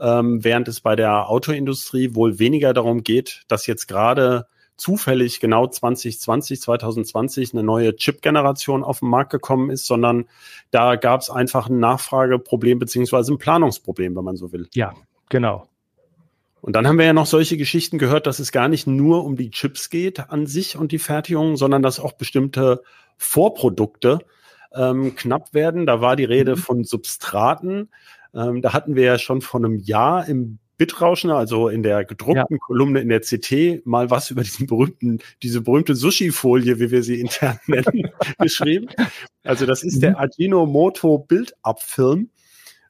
ähm, 0.00 0.44
während 0.44 0.68
es 0.68 0.80
bei 0.80 0.96
der 0.96 1.28
Autoindustrie 1.28 2.14
wohl 2.14 2.38
weniger 2.38 2.72
darum 2.72 3.02
geht, 3.02 3.42
dass 3.48 3.66
jetzt 3.66 3.88
gerade 3.88 4.46
zufällig 4.76 5.40
genau 5.40 5.66
2020, 5.66 6.60
2020 6.60 7.52
eine 7.52 7.64
neue 7.64 7.96
Chip-Generation 7.96 8.84
auf 8.84 9.00
den 9.00 9.08
Markt 9.08 9.30
gekommen 9.30 9.70
ist, 9.70 9.86
sondern 9.86 10.26
da 10.70 10.96
gab 10.96 11.20
es 11.20 11.30
einfach 11.30 11.68
ein 11.68 11.80
Nachfrageproblem 11.80 12.78
beziehungsweise 12.78 13.32
ein 13.32 13.38
Planungsproblem, 13.38 14.16
wenn 14.16 14.24
man 14.24 14.36
so 14.36 14.52
will. 14.52 14.68
Ja, 14.74 14.94
genau. 15.28 15.68
Und 16.60 16.74
dann 16.74 16.86
haben 16.86 16.98
wir 16.98 17.06
ja 17.06 17.12
noch 17.12 17.26
solche 17.26 17.56
Geschichten 17.56 17.98
gehört, 17.98 18.26
dass 18.26 18.38
es 18.38 18.52
gar 18.52 18.68
nicht 18.68 18.86
nur 18.86 19.24
um 19.24 19.36
die 19.36 19.50
Chips 19.50 19.90
geht 19.90 20.30
an 20.30 20.46
sich 20.46 20.76
und 20.76 20.92
die 20.92 20.98
Fertigung, 20.98 21.56
sondern 21.56 21.82
dass 21.82 22.00
auch 22.00 22.12
bestimmte 22.12 22.82
Vorprodukte 23.16 24.20
ähm, 24.74 25.14
knapp 25.14 25.54
werden. 25.54 25.86
Da 25.86 26.00
war 26.00 26.16
die 26.16 26.24
Rede 26.24 26.52
mhm. 26.52 26.60
von 26.60 26.84
Substraten. 26.84 27.90
Ähm, 28.34 28.62
da 28.62 28.72
hatten 28.72 28.94
wir 28.94 29.04
ja 29.04 29.18
schon 29.18 29.40
vor 29.40 29.60
einem 29.60 29.76
Jahr 29.76 30.28
im 30.28 30.58
Bitrauschen, 30.78 31.30
also 31.30 31.68
in 31.68 31.82
der 31.82 32.04
gedruckten 32.04 32.56
ja. 32.56 32.58
Kolumne 32.58 33.00
in 33.00 33.08
der 33.08 33.20
CT, 33.20 33.84
mal 33.84 34.10
was 34.10 34.30
über 34.30 34.42
diesen 34.42 34.66
berühmten, 34.66 35.18
diese 35.42 35.60
berühmte 35.60 35.96
Sushi-Folie, 35.96 36.78
wie 36.78 36.92
wir 36.92 37.02
sie 37.02 37.20
intern 37.20 37.58
nennen, 37.66 38.10
geschrieben. 38.38 38.88
Also 39.42 39.66
das 39.66 39.82
ist 39.82 39.96
mhm. 39.96 40.00
der 40.00 40.20
Ajinomoto 40.20 41.18
Bildabfilm. 41.18 42.30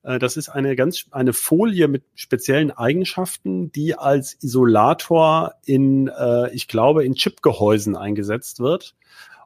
Äh, 0.02 0.18
das 0.18 0.36
ist 0.36 0.50
eine 0.50 0.76
ganz 0.76 1.06
eine 1.10 1.32
Folie 1.32 1.88
mit 1.88 2.04
speziellen 2.14 2.70
Eigenschaften, 2.70 3.72
die 3.72 3.94
als 3.94 4.36
Isolator 4.42 5.54
in, 5.64 6.08
äh, 6.08 6.52
ich 6.52 6.68
glaube, 6.68 7.06
in 7.06 7.14
Chipgehäusen 7.14 7.96
eingesetzt 7.96 8.60
wird. 8.60 8.94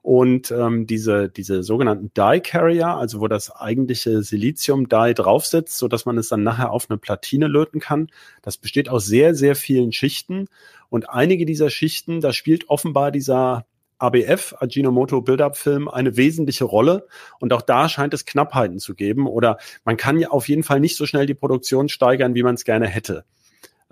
Und 0.03 0.51
ähm, 0.51 0.89
diese, 0.89 1.29
diese 1.29 1.63
sogenannten 1.63 2.11
Die 2.17 2.41
Carrier, 2.41 2.89
also 2.89 3.21
wo 3.21 3.29
das 3.29 3.55
eigentliche 3.55 4.23
Silizium-Die 4.23 5.15
draufsetzt, 5.15 5.79
so 5.79 5.87
dass 5.87 6.07
man 6.07 6.19
es 6.19 6.29
dann 6.29 6.43
nachher 6.43 6.73
auf 6.73 6.91
eine 6.91 6.99
Platine 6.99 7.47
löten 7.47 7.79
kann, 7.79 8.09
das 8.43 8.59
besteht 8.59 8.89
aus 8.89 9.07
sehr, 9.07 9.37
sehr 9.37 9.55
vielen 9.55 9.93
Schichten. 9.93 10.49
Und 10.89 11.09
einige 11.09 11.47
dieser 11.47 11.71
Schichten, 11.71 12.21
da 12.21 12.33
spielt 12.33 12.69
offenbar 12.69 13.13
dieser 13.13 13.65
ABF, 13.99 14.57
Ajinomoto 14.59 15.23
Build-Up 15.23 15.57
Film, 15.57 15.89
eine 15.89 16.17
wesentliche 16.17 16.65
Rolle. 16.65 17.07
Und 17.39 17.53
auch 17.53 17.63
da 17.63 17.89
scheint 17.89 18.13
es 18.13 18.27
Knappheiten 18.27 18.81
zu 18.81 18.97
geben. 18.97 19.29
Oder 19.29 19.59
man 19.85 19.97
kann 19.97 20.19
ja 20.19 20.31
auf 20.31 20.49
jeden 20.49 20.65
Fall 20.65 20.81
nicht 20.81 20.97
so 20.97 21.07
schnell 21.07 21.27
die 21.27 21.35
Produktion 21.35 21.89
steigern, 21.89 22.35
wie 22.35 22.43
man 22.43 22.57
es 22.57 22.65
gerne 22.65 22.89
hätte. 22.89 23.25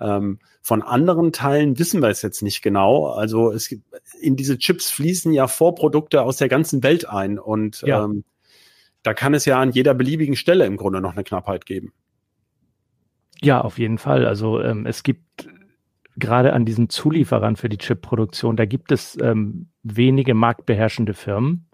Ähm, 0.01 0.39
von 0.61 0.81
anderen 0.81 1.31
Teilen 1.31 1.79
wissen 1.79 2.01
wir 2.01 2.09
es 2.09 2.21
jetzt 2.21 2.41
nicht 2.41 2.61
genau. 2.61 3.07
Also 3.07 3.51
es 3.51 3.67
gibt, 3.67 3.83
in 4.19 4.35
diese 4.35 4.57
Chips 4.57 4.89
fließen 4.89 5.33
ja 5.33 5.47
Vorprodukte 5.47 6.21
aus 6.21 6.37
der 6.37 6.49
ganzen 6.49 6.83
Welt 6.83 7.07
ein. 7.07 7.39
Und 7.39 7.81
ja. 7.81 8.03
ähm, 8.03 8.23
da 9.03 9.13
kann 9.13 9.33
es 9.33 9.45
ja 9.45 9.59
an 9.59 9.71
jeder 9.71 9.93
beliebigen 9.93 10.35
Stelle 10.35 10.65
im 10.65 10.77
Grunde 10.77 11.01
noch 11.01 11.13
eine 11.13 11.23
Knappheit 11.23 11.65
geben. 11.65 11.93
Ja, 13.41 13.61
auf 13.61 13.79
jeden 13.79 13.97
Fall. 13.97 14.25
Also 14.25 14.61
ähm, 14.61 14.85
es 14.85 15.03
gibt 15.03 15.49
gerade 16.17 16.53
an 16.53 16.65
diesen 16.65 16.89
Zulieferern 16.89 17.55
für 17.55 17.69
die 17.69 17.77
Chipproduktion, 17.77 18.55
da 18.55 18.65
gibt 18.65 18.91
es 18.91 19.17
ähm, 19.19 19.69
wenige 19.83 20.33
marktbeherrschende 20.33 21.13
Firmen. 21.13 21.67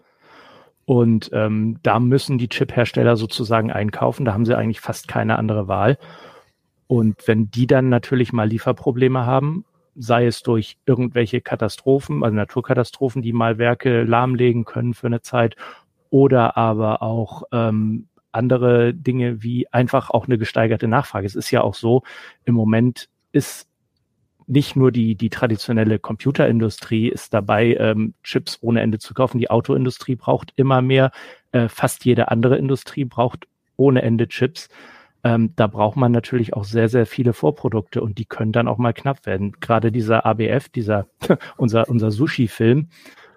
Und 0.86 1.28
ähm, 1.34 1.78
da 1.82 2.00
müssen 2.00 2.38
die 2.38 2.48
Chip-Hersteller 2.48 3.16
sozusagen 3.16 3.70
einkaufen. 3.70 4.24
Da 4.24 4.32
haben 4.32 4.46
sie 4.46 4.56
eigentlich 4.56 4.80
fast 4.80 5.06
keine 5.06 5.38
andere 5.38 5.68
Wahl. 5.68 5.98
Und 6.88 7.28
wenn 7.28 7.50
die 7.50 7.68
dann 7.68 7.88
natürlich 7.88 8.32
mal 8.32 8.48
Lieferprobleme 8.48 9.24
haben, 9.24 9.64
sei 9.94 10.26
es 10.26 10.42
durch 10.42 10.78
irgendwelche 10.86 11.40
Katastrophen, 11.40 12.24
also 12.24 12.34
Naturkatastrophen, 12.34 13.22
die 13.22 13.32
mal 13.32 13.58
Werke 13.58 14.02
lahmlegen 14.02 14.64
können 14.64 14.94
für 14.94 15.06
eine 15.06 15.22
Zeit, 15.22 15.54
oder 16.10 16.56
aber 16.56 17.02
auch 17.02 17.42
ähm, 17.52 18.08
andere 18.32 18.94
Dinge 18.94 19.42
wie 19.42 19.70
einfach 19.72 20.10
auch 20.10 20.26
eine 20.26 20.38
gesteigerte 20.38 20.88
Nachfrage. 20.88 21.26
Es 21.26 21.34
ist 21.34 21.50
ja 21.50 21.62
auch 21.62 21.74
so, 21.74 22.02
im 22.44 22.54
Moment 22.54 23.08
ist 23.32 23.68
nicht 24.46 24.76
nur 24.76 24.90
die, 24.90 25.14
die 25.14 25.28
traditionelle 25.28 25.98
Computerindustrie 25.98 27.08
ist 27.08 27.34
dabei, 27.34 27.74
ähm, 27.74 28.14
Chips 28.22 28.58
ohne 28.62 28.80
Ende 28.80 28.98
zu 28.98 29.12
kaufen. 29.12 29.38
Die 29.38 29.50
Autoindustrie 29.50 30.16
braucht 30.16 30.54
immer 30.56 30.80
mehr. 30.80 31.10
Äh, 31.52 31.68
fast 31.68 32.06
jede 32.06 32.30
andere 32.30 32.56
Industrie 32.56 33.04
braucht 33.04 33.46
ohne 33.76 34.00
Ende 34.00 34.26
Chips. 34.26 34.70
Ähm, 35.24 35.52
da 35.56 35.66
braucht 35.66 35.96
man 35.96 36.12
natürlich 36.12 36.54
auch 36.54 36.64
sehr, 36.64 36.88
sehr 36.88 37.06
viele 37.06 37.32
Vorprodukte 37.32 38.00
und 38.00 38.18
die 38.18 38.24
können 38.24 38.52
dann 38.52 38.68
auch 38.68 38.78
mal 38.78 38.92
knapp 38.92 39.26
werden. 39.26 39.52
Gerade 39.60 39.90
dieser 39.90 40.24
ABF, 40.26 40.68
dieser 40.68 41.06
unser, 41.56 41.88
unser 41.88 42.10
Sushi-Film, 42.10 42.88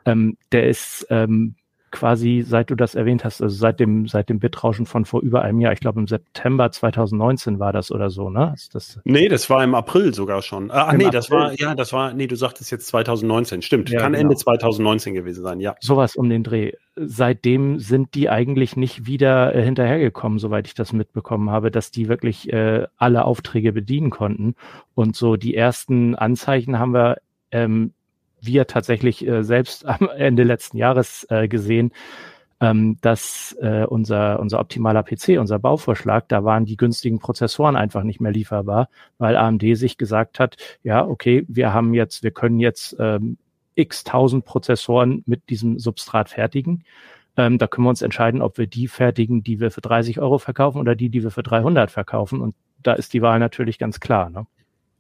ähm, 0.06 0.38
der 0.52 0.68
ist 0.68 1.08
ähm, 1.10 1.56
quasi, 1.92 2.44
seit 2.48 2.70
du 2.70 2.76
das 2.76 2.96
erwähnt 2.96 3.24
hast, 3.24 3.42
also 3.42 3.56
seit 3.56 3.80
dem, 3.80 4.08
seit 4.08 4.30
dem 4.30 4.40
Bitrauschen 4.40 4.86
von 4.86 5.06
vor 5.06 5.22
über 5.22 5.42
einem 5.42 5.60
Jahr, 5.60 5.74
ich 5.74 5.80
glaube 5.80 6.00
im 6.00 6.08
September 6.08 6.72
2019 6.72 7.60
war 7.60 7.74
das 7.74 7.92
oder 7.92 8.10
so, 8.10 8.30
ne? 8.30 8.52
Ist 8.56 8.74
das 8.74 9.00
nee, 9.04 9.28
das 9.28 9.50
war 9.50 9.64
im 9.64 9.76
April 9.76 10.14
sogar 10.14 10.42
schon. 10.42 10.72
Ah, 10.72 10.94
nee, 10.94 11.06
April. 11.06 11.12
das 11.12 11.30
war, 11.30 11.54
ja, 11.60 11.76
das 11.76 11.94
war, 11.94 12.14
nee, 12.14 12.28
du 12.28 12.36
sagtest 12.36 12.72
jetzt 12.72 12.88
2019, 12.88 13.62
stimmt. 13.62 13.90
Ja, 13.90 14.00
Kann 14.00 14.14
genau. 14.14 14.22
Ende 14.22 14.36
2019 14.36 15.14
gewesen 15.14 15.44
sein, 15.44 15.60
ja. 15.60 15.76
Sowas 15.80 16.16
um 16.16 16.30
den 16.30 16.44
Dreh. 16.44 16.74
Seitdem 16.96 17.80
sind 17.80 18.16
die 18.16 18.30
eigentlich 18.30 18.76
nicht 18.76 19.06
wieder 19.06 19.54
äh, 19.56 19.64
hinterhergekommen, 19.64 20.40
soweit 20.40 20.68
ich 20.68 20.74
das 20.74 20.94
mitbekommen 20.94 21.50
habe, 21.50 21.72
dass 21.72 21.92
die 21.92 22.08
wirklich 22.08 22.52
äh, 22.52 22.88
alle 22.98 23.26
Aufträge 23.26 23.74
bedienen 23.74 24.10
konnten. 24.10 24.56
Und 24.96 25.16
so 25.16 25.36
die 25.36 25.56
ersten 25.56 26.16
Anzeichen 26.16 26.80
haben 26.80 26.94
wir 26.94 27.18
ähm, 27.52 27.94
wir 28.42 28.68
tatsächlich 28.68 29.26
äh, 29.26 29.44
selbst 29.44 29.86
am 29.88 30.10
Ende 30.10 30.44
letzten 30.44 30.78
Jahres 30.78 31.26
äh, 31.30 31.48
gesehen, 31.48 31.92
ähm, 32.60 32.98
dass 33.02 33.58
äh, 33.60 33.86
unser, 33.86 34.40
unser 34.40 34.60
optimaler 34.60 35.04
PC, 35.04 35.40
unser 35.40 35.58
Bauvorschlag, 35.60 36.28
da 36.30 36.44
waren 36.44 36.66
die 36.66 36.78
günstigen 36.78 37.20
Prozessoren 37.20 37.76
einfach 37.76 38.04
nicht 38.04 38.22
mehr 38.22 38.32
lieferbar, 38.32 38.90
weil 39.18 39.36
AMD 39.36 39.64
sich 39.76 39.98
gesagt 39.98 40.40
hat, 40.40 40.58
ja, 40.84 41.06
okay, 41.06 41.44
wir 41.48 41.74
haben 41.74 41.94
jetzt, 41.94 42.24
wir 42.24 42.32
können 42.32 42.60
jetzt 42.60 42.96
ähm, 43.00 43.38
x 43.76 44.04
tausend 44.04 44.46
Prozessoren 44.46 45.24
mit 45.26 45.50
diesem 45.50 45.80
Substrat 45.80 46.30
fertigen. 46.30 46.84
Ähm, 47.38 47.58
da 47.58 47.68
können 47.68 47.86
wir 47.86 47.90
uns 47.90 48.02
entscheiden, 48.02 48.42
ob 48.42 48.58
wir 48.58 48.68
die 48.68 48.88
fertigen, 48.88 49.42
die 49.44 49.60
wir 49.60 49.72
für 49.72 49.82
30 49.82 50.20
Euro 50.20 50.38
verkaufen 50.38 50.80
oder 50.80 50.96
die, 50.96 51.10
die 51.10 51.24
wir 51.24 51.32
für 51.32 51.44
300 51.44 51.90
verkaufen. 51.90 52.42
Und 52.42 52.56
da 52.84 52.94
ist 52.94 53.14
die 53.14 53.22
Wahl 53.22 53.40
natürlich 53.40 53.80
ganz 53.80 54.00
klar. 54.00 54.30
Ne? 54.30 54.46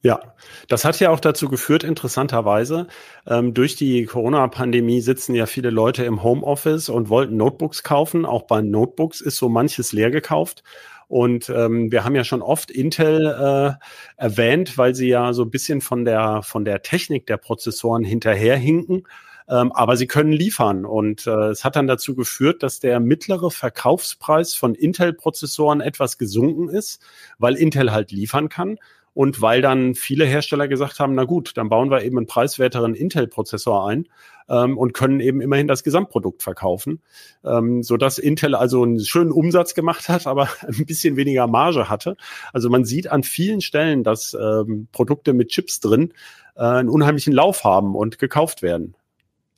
Ja, 0.03 0.20
das 0.67 0.84
hat 0.84 1.00
ja 1.00 1.12
auch 1.12 1.20
dazu 1.20 1.48
geführt, 1.48 1.84
interessanterweise, 1.84 2.88
ähm, 3.27 3.53
durch 3.53 3.75
die 3.75 4.05
Corona-Pandemie 4.05 5.00
sitzen 5.00 5.36
ja 5.36 5.46
viele 5.46 5.70
Leute 5.70 6.03
im 6.05 6.24
Homeoffice 6.24 6.89
und 6.89 7.10
wollten 7.10 7.38
Notebooks 7.38 7.84
kaufen. 7.84 8.25
Auch 8.25 8.43
bei 8.43 8.62
Notebooks 8.62 9.22
ist 9.22 9.38
so 9.38 9.48
manches 9.48 9.93
leer 9.93 10.10
gekauft. 10.10 10.63
Und 11.08 11.50
ähm, 11.50 11.91
wir 11.91 12.03
haben 12.03 12.15
ja 12.15 12.24
schon 12.24 12.41
oft 12.41 12.72
Intel 12.72 13.27
äh, 13.27 13.74
erwähnt, 14.15 14.77
weil 14.77 14.96
sie 14.96 15.10
ja 15.10 15.34
so 15.34 15.43
ein 15.43 15.51
bisschen 15.51 15.81
von 15.81 16.05
der, 16.05 16.41
von 16.41 16.65
der 16.65 16.81
Technik 16.81 17.27
der 17.27 17.38
Prozessoren 17.38 18.03
hinterherhinken. 18.03 19.03
Ähm, 19.50 19.72
aber 19.74 19.98
sie 19.98 20.08
können 20.08 20.31
liefern. 20.31 20.86
Und 20.86 21.27
äh, 21.27 21.50
es 21.50 21.65
hat 21.65 21.75
dann 21.75 21.86
dazu 21.86 22.15
geführt, 22.15 22.63
dass 22.63 22.79
der 22.79 23.00
mittlere 23.01 23.51
Verkaufspreis 23.51 24.53
von 24.53 24.74
Intel-Prozessoren 24.74 25.81
etwas 25.81 26.17
gesunken 26.17 26.70
ist, 26.70 27.01
weil 27.38 27.55
Intel 27.55 27.91
halt 27.91 28.12
liefern 28.12 28.48
kann. 28.50 28.77
Und 29.13 29.41
weil 29.41 29.62
dann 29.62 29.94
viele 29.94 30.25
Hersteller 30.25 30.68
gesagt 30.68 31.00
haben, 31.00 31.15
na 31.15 31.25
gut, 31.25 31.58
dann 31.58 31.70
bauen 31.70 31.91
wir 31.91 32.03
eben 32.03 32.18
einen 32.18 32.27
preiswerteren 32.27 32.96
Intel-Prozessor 32.96 33.88
ein 33.88 34.08
ähm, 34.48 34.77
und 34.77 34.94
können 34.94 35.20
eben 35.20 35.41
immerhin 35.41 35.68
das 35.68 35.84
Gesamtprodukt 35.84 36.44
verkaufen, 36.44 37.01
ähm, 37.44 37.84
so 37.84 37.98
dass 37.98 38.18
Intel 38.18 38.56
also 38.56 38.84
einen 38.84 39.00
schönen 39.01 39.32
Umsatz 39.32 39.74
gemacht 39.74 40.08
hat, 40.08 40.27
aber 40.27 40.50
ein 40.62 40.86
bisschen 40.86 41.18
weniger 41.18 41.48
Marge 41.48 41.89
hatte. 41.89 42.15
Also 42.53 42.70
man 42.70 42.86
sieht 42.86 43.12
an 43.12 43.24
vielen 43.24 43.62
Stellen, 43.62 44.03
dass 44.03 44.34
ähm, 44.34 44.88
Produkte 44.91 45.34
mit 45.34 45.50
Chips 45.50 45.82
drin 45.82 46.13
äh, 46.56 46.62
einen 46.62 46.89
unheimlichen 46.89 47.34
Lauf 47.34 47.63
haben 47.63 47.96
und 47.96 48.18
gekauft 48.18 48.62
werden. 48.62 48.96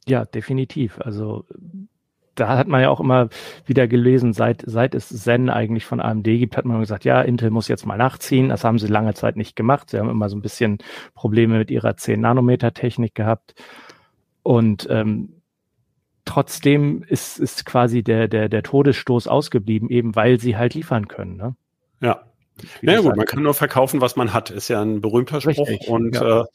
Ja, 0.06 0.26
definitiv. 0.26 1.00
Also 1.00 1.46
da 2.36 2.58
hat 2.58 2.68
man 2.68 2.82
ja 2.82 2.90
auch 2.90 3.00
immer 3.00 3.30
wieder 3.66 3.88
gelesen, 3.88 4.34
seit, 4.34 4.64
seit 4.66 4.96
es 4.96 5.10
Zen 5.10 5.50
eigentlich 5.50 5.86
von 5.86 6.00
AMD 6.00 6.24
gibt, 6.24 6.58
hat 6.58 6.66
man 6.66 6.80
gesagt, 6.80 7.06
ja, 7.06 7.22
Intel 7.22 7.52
muss 7.52 7.68
jetzt 7.68 7.86
mal 7.86 7.98
nachziehen. 7.98 8.50
Das 8.50 8.64
haben 8.64 8.80
sie 8.80 8.88
lange 8.88 9.14
Zeit 9.14 9.36
nicht 9.36 9.56
gemacht. 9.56 9.90
Sie 9.90 10.00
haben 10.00 10.10
immer 10.10 10.30
so 10.30 10.36
ein 10.36 10.42
bisschen 10.42 10.80
Probleme 11.14 11.58
mit 11.58 11.70
ihrer 11.72 11.92
10-Nanometer-Technik 11.92 13.14
gehabt. 13.16 13.56
Und 14.42 14.88
ähm, 14.90 15.42
trotzdem 16.26 17.04
ist, 17.04 17.40
ist 17.40 17.66
quasi 17.66 18.04
der, 18.04 18.28
der, 18.28 18.50
der 18.50 18.64
Todesstoß 18.64 19.28
ausgeblieben, 19.28 19.90
eben 19.90 20.16
weil 20.16 20.40
sie 20.40 20.58
halt 20.58 20.74
liefern 20.74 21.08
können. 21.08 21.38
Ne? 21.38 21.56
Ja, 22.02 22.24
naja 22.82 23.02
gut, 23.02 23.16
man 23.16 23.26
kann 23.26 23.44
nur 23.44 23.54
verkaufen, 23.54 24.02
was 24.02 24.16
man 24.16 24.34
hat, 24.34 24.50
ist 24.50 24.68
ja 24.68 24.82
ein 24.82 25.02
berühmter 25.02 25.42
Spruch. 25.42 25.68
Richtig, 25.68 25.90
und 25.90 26.16
ja. 26.16 26.46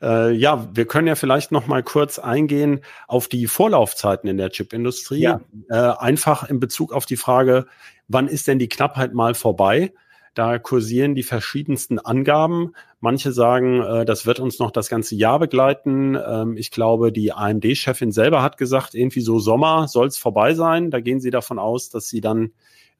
Äh, 0.00 0.30
äh, 0.30 0.32
ja, 0.32 0.68
wir 0.74 0.86
können 0.86 1.06
ja 1.06 1.14
vielleicht 1.14 1.52
noch 1.52 1.66
mal 1.66 1.82
kurz 1.82 2.18
eingehen 2.18 2.80
auf 3.06 3.28
die 3.28 3.46
Vorlaufzeiten 3.46 4.28
in 4.28 4.38
der 4.38 4.50
Chipindustrie. 4.50 5.20
Ja. 5.20 5.40
Äh, 5.68 5.74
einfach 5.74 6.48
in 6.48 6.58
Bezug 6.58 6.92
auf 6.92 7.06
die 7.06 7.16
Frage, 7.16 7.66
wann 8.08 8.28
ist 8.28 8.48
denn 8.48 8.58
die 8.58 8.68
Knappheit 8.68 9.14
mal 9.14 9.34
vorbei? 9.34 9.92
Da 10.34 10.58
kursieren 10.58 11.14
die 11.14 11.22
verschiedensten 11.22 11.98
Angaben. 11.98 12.72
Manche 13.00 13.32
sagen, 13.32 13.82
äh, 13.82 14.04
das 14.06 14.24
wird 14.24 14.40
uns 14.40 14.58
noch 14.58 14.70
das 14.70 14.88
ganze 14.88 15.14
Jahr 15.14 15.38
begleiten. 15.38 16.16
Ähm, 16.16 16.56
ich 16.56 16.70
glaube, 16.70 17.12
die 17.12 17.32
AMD-Chefin 17.32 18.12
selber 18.12 18.42
hat 18.42 18.56
gesagt, 18.56 18.94
irgendwie 18.94 19.20
so 19.20 19.38
Sommer 19.38 19.88
soll 19.88 20.06
es 20.06 20.16
vorbei 20.16 20.54
sein. 20.54 20.90
Da 20.90 21.00
gehen 21.00 21.20
sie 21.20 21.30
davon 21.30 21.58
aus, 21.58 21.90
dass 21.90 22.08
sie 22.08 22.22
dann 22.22 22.52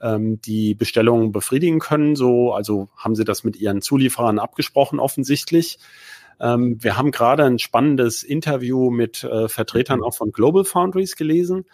ähm, 0.03 0.41
die 0.43 0.75
Bestellungen 0.75 1.33
befriedigen 1.33 1.79
können. 1.79 2.17
So, 2.17 2.53
also 2.53 2.89
haben 2.97 3.15
sie 3.15 3.25
das 3.25 3.45
mit 3.45 3.57
ihren 3.57 3.81
Zulieferern 3.81 4.39
abgesprochen 4.39 4.99
offensichtlich. 4.99 5.79
Ähm, 6.41 6.83
wir 6.83 6.97
haben 6.97 7.13
gerade 7.13 7.45
ein 7.45 7.59
spannendes 7.59 8.23
Interview 8.23 8.91
mit 8.91 9.25
äh, 9.25 9.49
Vertretern 9.49 10.01
mhm. 10.01 10.05
auch 10.05 10.15
von 10.15 10.33
Global 10.33 10.65
Foundries 10.65 11.17
gelesen. 11.17 11.65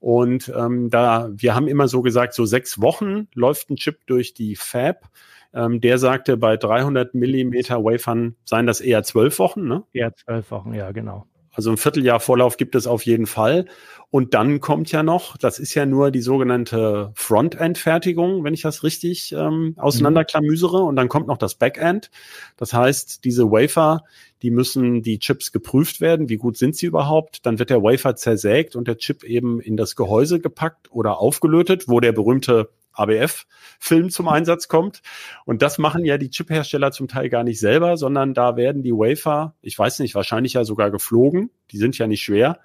Und 0.00 0.52
ähm, 0.54 0.90
da, 0.90 1.30
wir 1.32 1.54
haben 1.54 1.68
immer 1.68 1.88
so 1.88 2.02
gesagt, 2.02 2.34
so 2.34 2.44
sechs 2.44 2.80
Wochen 2.80 3.28
läuft 3.34 3.70
ein 3.70 3.76
Chip 3.76 4.06
durch 4.06 4.34
die 4.34 4.56
Fab. 4.56 5.08
Ähm, 5.54 5.80
der 5.80 5.98
sagte, 5.98 6.36
bei 6.36 6.56
300 6.56 7.14
Millimeter 7.14 7.84
Wafern 7.84 8.34
seien 8.44 8.66
das 8.66 8.80
eher 8.80 9.02
zwölf 9.02 9.38
Wochen, 9.38 9.66
ne? 9.66 9.84
Eher 9.92 10.14
zwölf 10.14 10.50
Wochen, 10.50 10.74
ja, 10.74 10.90
genau. 10.92 11.26
Also 11.54 11.70
ein 11.70 11.76
Vierteljahr 11.76 12.20
Vorlauf 12.20 12.56
gibt 12.56 12.74
es 12.74 12.86
auf 12.86 13.06
jeden 13.06 13.26
Fall. 13.26 13.66
Und 14.10 14.34
dann 14.34 14.60
kommt 14.60 14.92
ja 14.92 15.02
noch, 15.02 15.36
das 15.36 15.58
ist 15.58 15.74
ja 15.74 15.86
nur 15.86 16.10
die 16.10 16.20
sogenannte 16.20 17.10
Frontend-Fertigung, 17.14 18.44
wenn 18.44 18.54
ich 18.54 18.62
das 18.62 18.84
richtig 18.84 19.32
ähm, 19.32 19.74
auseinanderklamüsere. 19.76 20.82
Und 20.82 20.96
dann 20.96 21.08
kommt 21.08 21.26
noch 21.26 21.38
das 21.38 21.56
Backend. 21.56 22.10
Das 22.56 22.72
heißt, 22.72 23.24
diese 23.24 23.50
Wafer, 23.50 24.04
die 24.42 24.50
müssen 24.50 25.02
die 25.02 25.18
Chips 25.18 25.50
geprüft 25.52 26.00
werden. 26.00 26.28
Wie 26.28 26.36
gut 26.36 26.56
sind 26.56 26.76
sie 26.76 26.86
überhaupt? 26.86 27.46
Dann 27.46 27.58
wird 27.58 27.70
der 27.70 27.82
Wafer 27.82 28.14
zersägt 28.14 28.76
und 28.76 28.86
der 28.86 28.98
Chip 28.98 29.24
eben 29.24 29.60
in 29.60 29.76
das 29.76 29.96
Gehäuse 29.96 30.38
gepackt 30.38 30.92
oder 30.92 31.18
aufgelötet, 31.18 31.88
wo 31.88 31.98
der 31.98 32.12
berühmte 32.12 32.68
ABF-Film 32.94 34.10
zum 34.10 34.28
Einsatz 34.28 34.68
kommt. 34.68 35.02
Und 35.44 35.62
das 35.62 35.78
machen 35.78 36.04
ja 36.04 36.18
die 36.18 36.30
Chip-Hersteller 36.30 36.92
zum 36.92 37.08
Teil 37.08 37.28
gar 37.28 37.44
nicht 37.44 37.60
selber, 37.60 37.96
sondern 37.96 38.34
da 38.34 38.56
werden 38.56 38.82
die 38.82 38.92
Wafer, 38.92 39.54
ich 39.62 39.78
weiß 39.78 39.98
nicht, 40.00 40.14
wahrscheinlich 40.14 40.54
ja 40.54 40.64
sogar 40.64 40.90
geflogen, 40.90 41.50
die 41.70 41.78
sind 41.78 41.98
ja 41.98 42.06
nicht 42.06 42.22
schwer, 42.22 42.58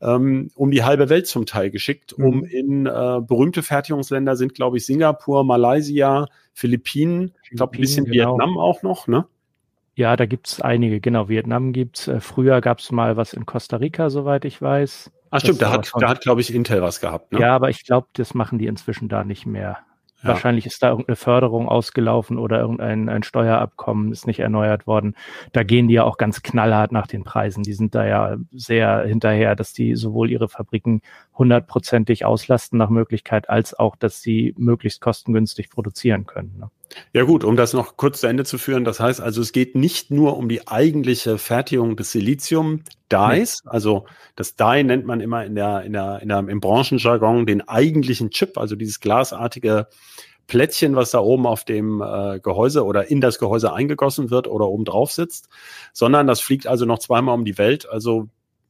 ähm, 0.00 0.50
um 0.54 0.70
die 0.70 0.84
halbe 0.84 1.08
Welt 1.08 1.26
zum 1.26 1.46
Teil 1.46 1.70
geschickt, 1.70 2.12
um 2.12 2.38
mhm. 2.38 2.44
in 2.44 2.86
äh, 2.86 3.20
berühmte 3.20 3.62
Fertigungsländer 3.62 4.36
sind, 4.36 4.54
glaube 4.54 4.76
ich, 4.76 4.86
Singapur, 4.86 5.44
Malaysia, 5.44 6.26
Philippinen, 6.52 7.32
ich 7.44 7.50
glaube 7.50 7.76
ein 7.76 7.80
bisschen 7.80 8.04
genau. 8.04 8.32
Vietnam 8.32 8.58
auch 8.58 8.82
noch, 8.82 9.06
ne? 9.06 9.26
Ja, 9.98 10.14
da 10.14 10.26
gibt's 10.26 10.60
einige, 10.60 11.00
genau. 11.00 11.28
Vietnam 11.28 11.72
gibt's. 11.72 12.06
Äh, 12.06 12.20
früher 12.20 12.60
gab's 12.60 12.92
mal 12.92 13.16
was 13.16 13.32
in 13.32 13.46
Costa 13.46 13.78
Rica, 13.78 14.10
soweit 14.10 14.44
ich 14.44 14.62
weiß. 14.62 15.10
Ah, 15.30 15.40
stimmt, 15.40 15.62
da 15.62 15.70
hat, 15.70 15.90
da 15.98 16.08
hat, 16.08 16.20
glaube 16.20 16.40
ich, 16.40 16.54
Intel 16.54 16.82
was 16.82 17.00
gehabt. 17.00 17.32
Ne? 17.32 17.40
Ja, 17.40 17.54
aber 17.54 17.70
ich 17.70 17.84
glaube, 17.84 18.08
das 18.14 18.34
machen 18.34 18.58
die 18.58 18.66
inzwischen 18.66 19.08
da 19.08 19.24
nicht 19.24 19.46
mehr. 19.46 19.78
Ja. 20.22 20.30
Wahrscheinlich 20.30 20.66
ist 20.66 20.82
da 20.82 20.88
irgendeine 20.88 21.14
Förderung 21.14 21.68
ausgelaufen 21.68 22.38
oder 22.38 22.58
irgendein 22.58 23.08
ein 23.08 23.22
Steuerabkommen 23.22 24.10
ist 24.10 24.26
nicht 24.26 24.40
erneuert 24.40 24.88
worden. 24.88 25.14
Da 25.52 25.62
gehen 25.62 25.86
die 25.86 25.94
ja 25.94 26.02
auch 26.02 26.16
ganz 26.16 26.42
knallhart 26.42 26.90
nach 26.90 27.06
den 27.06 27.22
Preisen. 27.22 27.62
Die 27.62 27.72
sind 27.72 27.94
da 27.94 28.04
ja 28.04 28.36
sehr 28.50 29.04
hinterher, 29.06 29.54
dass 29.54 29.72
die 29.72 29.94
sowohl 29.94 30.30
ihre 30.30 30.48
Fabriken 30.48 31.02
hundertprozentig 31.34 32.24
auslasten 32.24 32.78
nach 32.78 32.90
Möglichkeit, 32.90 33.48
als 33.48 33.78
auch, 33.78 33.94
dass 33.94 34.20
sie 34.20 34.54
möglichst 34.58 35.00
kostengünstig 35.00 35.70
produzieren 35.70 36.26
können. 36.26 36.58
Ne? 36.58 36.70
Ja 37.12 37.24
gut, 37.24 37.44
um 37.44 37.56
das 37.56 37.72
noch 37.72 37.96
kurz 37.96 38.20
zu 38.20 38.26
Ende 38.26 38.44
zu 38.44 38.58
führen, 38.58 38.84
das 38.84 39.00
heißt 39.00 39.20
also, 39.20 39.40
es 39.40 39.52
geht 39.52 39.74
nicht 39.74 40.10
nur 40.10 40.36
um 40.36 40.48
die 40.48 40.68
eigentliche 40.68 41.38
Fertigung 41.38 41.96
des 41.96 42.12
Silizium-Dies, 42.12 43.62
nee. 43.64 43.70
also 43.70 44.06
das 44.36 44.56
Die 44.56 44.82
nennt 44.84 45.04
man 45.04 45.20
immer 45.20 45.44
in 45.44 45.54
der, 45.54 45.82
in 45.82 45.92
der, 45.92 46.20
in 46.22 46.28
der, 46.28 46.38
im 46.38 46.60
Branchenjargon 46.60 47.46
den 47.46 47.66
eigentlichen 47.68 48.30
Chip, 48.30 48.56
also 48.58 48.74
dieses 48.76 49.00
glasartige 49.00 49.88
Plättchen, 50.46 50.96
was 50.96 51.10
da 51.10 51.20
oben 51.20 51.46
auf 51.46 51.64
dem 51.64 52.00
äh, 52.00 52.40
Gehäuse 52.40 52.84
oder 52.84 53.10
in 53.10 53.20
das 53.20 53.38
Gehäuse 53.38 53.72
eingegossen 53.72 54.30
wird 54.30 54.48
oder 54.48 54.66
oben 54.66 54.84
drauf 54.84 55.12
sitzt, 55.12 55.48
sondern 55.92 56.26
das 56.26 56.40
fliegt 56.40 56.66
also 56.66 56.86
noch 56.86 56.98
zweimal 56.98 57.34
um 57.34 57.44
die 57.44 57.58
Welt, 57.58 57.88
also 57.88 58.28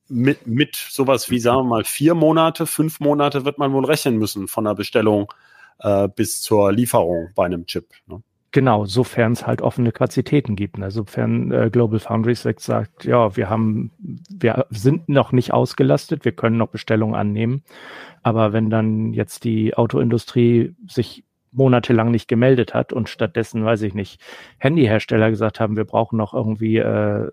mit, 0.09 0.47
mit 0.47 0.75
sowas 0.75 1.31
wie, 1.31 1.39
sagen 1.39 1.59
wir 1.59 1.65
mal, 1.65 1.85
vier 1.85 2.15
Monate, 2.15 2.67
fünf 2.67 2.99
Monate 2.99 3.45
wird 3.45 3.59
man 3.59 3.73
wohl 3.73 3.85
rechnen 3.85 4.17
müssen 4.17 4.49
von 4.49 4.65
der 4.65 4.75
Bestellung 4.75 5.33
äh, 5.81 6.09
bis 6.09 6.41
zur 6.41 6.73
Lieferung 6.73 7.31
bei 7.35 7.47
einem 7.47 7.67
Chip. 7.67 7.87
Ne? 8.07 8.23
Genau, 8.51 8.87
sofern 8.87 9.33
es 9.33 9.47
halt 9.47 9.61
offene 9.61 9.93
Kapazitäten 9.93 10.57
gibt. 10.57 10.79
Ne? 10.79 10.91
Sofern 10.91 11.53
äh, 11.53 11.69
Global 11.71 11.99
Foundries 11.99 12.43
sagt, 12.57 13.05
ja, 13.05 13.37
wir 13.37 13.51
haben, 13.51 13.93
wir 14.31 14.67
sind 14.71 15.09
noch 15.09 15.33
nicht 15.33 15.53
ausgelastet, 15.53 16.25
wir 16.25 16.33
können 16.33 16.57
noch 16.57 16.69
Bestellungen 16.69 17.15
annehmen. 17.15 17.63
Aber 18.23 18.53
wenn 18.53 18.71
dann 18.71 19.13
jetzt 19.13 19.45
die 19.45 19.77
Autoindustrie 19.77 20.75
sich 20.89 21.25
monatelang 21.53 22.11
nicht 22.11 22.29
gemeldet 22.29 22.75
hat 22.75 22.93
und 22.93 23.09
stattdessen, 23.09 23.65
weiß 23.65 23.83
ich 23.83 23.95
nicht, 23.95 24.21
Handyhersteller 24.59 25.31
gesagt 25.31 25.61
haben, 25.61 25.77
wir 25.77 25.85
brauchen 25.85 26.17
noch 26.17 26.35
irgendwie 26.35 26.79
äh, 26.79 27.31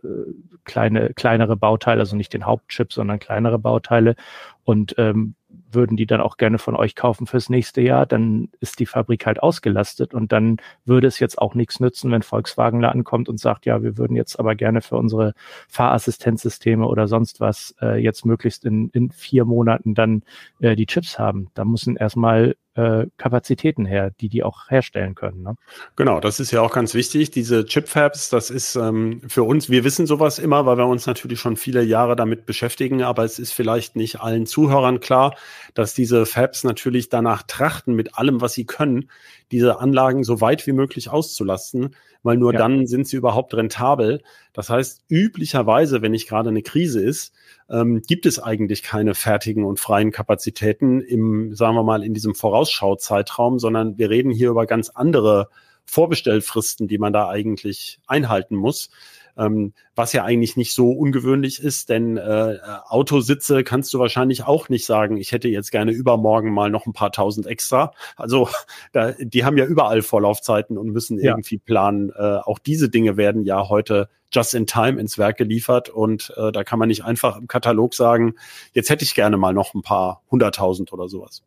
kleine, 0.63 1.13
kleinere 1.13 1.55
Bauteile, 1.55 2.01
also 2.01 2.15
nicht 2.15 2.33
den 2.33 2.45
Hauptchip, 2.45 2.91
sondern 2.93 3.19
kleinere 3.19 3.59
Bauteile 3.59 4.15
und 4.63 4.95
ähm, 4.97 5.35
würden 5.75 5.97
die 5.97 6.05
dann 6.05 6.21
auch 6.21 6.37
gerne 6.37 6.57
von 6.57 6.75
euch 6.75 6.95
kaufen 6.95 7.27
fürs 7.27 7.49
nächste 7.49 7.81
Jahr, 7.81 8.05
dann 8.05 8.49
ist 8.59 8.79
die 8.79 8.85
Fabrik 8.85 9.25
halt 9.25 9.43
ausgelastet 9.43 10.13
und 10.13 10.31
dann 10.31 10.57
würde 10.85 11.07
es 11.07 11.19
jetzt 11.19 11.37
auch 11.37 11.53
nichts 11.53 11.79
nützen, 11.79 12.11
wenn 12.11 12.23
Volkswagen 12.23 12.81
da 12.81 12.89
ankommt 12.89 13.29
und 13.29 13.39
sagt, 13.39 13.65
ja, 13.65 13.83
wir 13.83 13.97
würden 13.97 14.15
jetzt 14.15 14.39
aber 14.39 14.55
gerne 14.55 14.81
für 14.81 14.97
unsere 14.97 15.33
Fahrassistenzsysteme 15.69 16.87
oder 16.87 17.07
sonst 17.07 17.39
was 17.39 17.75
äh, 17.81 18.01
jetzt 18.01 18.25
möglichst 18.25 18.65
in, 18.65 18.89
in 18.89 19.11
vier 19.11 19.45
Monaten 19.45 19.93
dann 19.93 20.23
äh, 20.59 20.75
die 20.75 20.87
Chips 20.87 21.19
haben. 21.19 21.49
Da 21.53 21.65
müssen 21.65 21.97
erstmal 21.97 22.55
äh, 22.75 23.07
Kapazitäten 23.17 23.85
her, 23.85 24.11
die 24.19 24.29
die 24.29 24.43
auch 24.43 24.69
herstellen 24.69 25.15
können. 25.15 25.43
Ne? 25.43 25.55
Genau, 25.95 26.19
das 26.19 26.39
ist 26.39 26.51
ja 26.51 26.61
auch 26.61 26.73
ganz 26.73 26.93
wichtig. 26.93 27.31
Diese 27.31 27.65
Chip-Fabs, 27.65 28.29
das 28.29 28.49
ist 28.49 28.75
ähm, 28.75 29.21
für 29.27 29.43
uns, 29.43 29.69
wir 29.69 29.83
wissen 29.83 30.05
sowas 30.05 30.39
immer, 30.39 30.65
weil 30.65 30.77
wir 30.77 30.85
uns 30.85 31.05
natürlich 31.05 31.39
schon 31.39 31.55
viele 31.55 31.81
Jahre 31.83 32.15
damit 32.15 32.45
beschäftigen, 32.45 33.01
aber 33.01 33.23
es 33.23 33.39
ist 33.39 33.53
vielleicht 33.53 33.95
nicht 33.95 34.19
allen 34.19 34.45
Zuhörern 34.45 34.99
klar, 34.99 35.35
dass 35.73 35.93
diese 35.93 36.25
Fabs 36.25 36.63
natürlich 36.63 37.09
danach 37.09 37.43
trachten, 37.43 37.95
mit 37.95 38.17
allem, 38.17 38.41
was 38.41 38.53
sie 38.53 38.65
können, 38.65 39.09
diese 39.51 39.79
Anlagen 39.79 40.23
so 40.23 40.41
weit 40.41 40.67
wie 40.67 40.73
möglich 40.73 41.09
auszulasten, 41.09 41.95
weil 42.25 42.37
nur 42.37 42.53
ja. 42.53 42.59
dann 42.59 42.87
sind 42.87 43.07
sie 43.07 43.17
überhaupt 43.17 43.53
rentabel. 43.53 44.21
Das 44.51 44.69
heißt, 44.69 45.03
üblicherweise, 45.09 46.01
wenn 46.01 46.11
nicht 46.11 46.27
gerade 46.27 46.49
eine 46.49 46.63
Krise 46.63 47.01
ist, 47.01 47.33
ähm, 47.69 48.01
gibt 48.01 48.25
es 48.25 48.39
eigentlich 48.39 48.81
keine 48.81 49.13
fertigen 49.13 49.63
und 49.63 49.79
freien 49.79 50.11
Kapazitäten 50.11 51.01
im, 51.01 51.55
sagen 51.55 51.75
wir 51.75 51.83
mal, 51.83 52.03
in 52.03 52.15
diesem 52.15 52.33
Vorausschauzeitraum, 52.33 53.59
sondern 53.59 53.99
wir 53.99 54.09
reden 54.09 54.31
hier 54.31 54.49
über 54.49 54.65
ganz 54.65 54.89
andere 54.89 55.49
Vorbestellfristen, 55.85 56.87
die 56.87 56.97
man 56.97 57.13
da 57.13 57.29
eigentlich 57.29 57.99
einhalten 58.07 58.55
muss 58.55 58.89
ähm, 59.37 59.73
was 59.95 60.13
ja 60.13 60.23
eigentlich 60.23 60.57
nicht 60.57 60.73
so 60.73 60.91
ungewöhnlich 60.91 61.61
ist, 61.61 61.89
denn 61.89 62.17
äh, 62.17 62.57
Autositze 62.87 63.63
kannst 63.63 63.93
du 63.93 63.99
wahrscheinlich 63.99 64.43
auch 64.43 64.69
nicht 64.69 64.85
sagen, 64.85 65.17
ich 65.17 65.31
hätte 65.31 65.47
jetzt 65.47 65.71
gerne 65.71 65.91
übermorgen 65.91 66.53
mal 66.53 66.69
noch 66.69 66.85
ein 66.85 66.93
paar 66.93 67.11
tausend 67.11 67.47
extra. 67.47 67.93
Also 68.15 68.49
da, 68.91 69.13
die 69.13 69.45
haben 69.45 69.57
ja 69.57 69.65
überall 69.65 70.01
Vorlaufzeiten 70.01 70.77
und 70.77 70.89
müssen 70.91 71.19
ja. 71.19 71.31
irgendwie 71.31 71.57
planen. 71.57 72.11
Äh, 72.11 72.37
auch 72.37 72.59
diese 72.59 72.89
Dinge 72.89 73.17
werden 73.17 73.43
ja 73.43 73.69
heute 73.69 74.09
just 74.31 74.53
in 74.53 74.67
time 74.67 74.99
ins 74.99 75.17
Werk 75.17 75.37
geliefert 75.37 75.89
und 75.89 76.33
äh, 76.35 76.51
da 76.51 76.63
kann 76.63 76.79
man 76.79 76.89
nicht 76.89 77.05
einfach 77.05 77.37
im 77.37 77.47
Katalog 77.47 77.93
sagen, 77.93 78.35
jetzt 78.73 78.89
hätte 78.89 79.05
ich 79.05 79.15
gerne 79.15 79.37
mal 79.37 79.53
noch 79.53 79.73
ein 79.73 79.81
paar 79.81 80.23
hunderttausend 80.29 80.91
oder 80.91 81.07
sowas. 81.07 81.43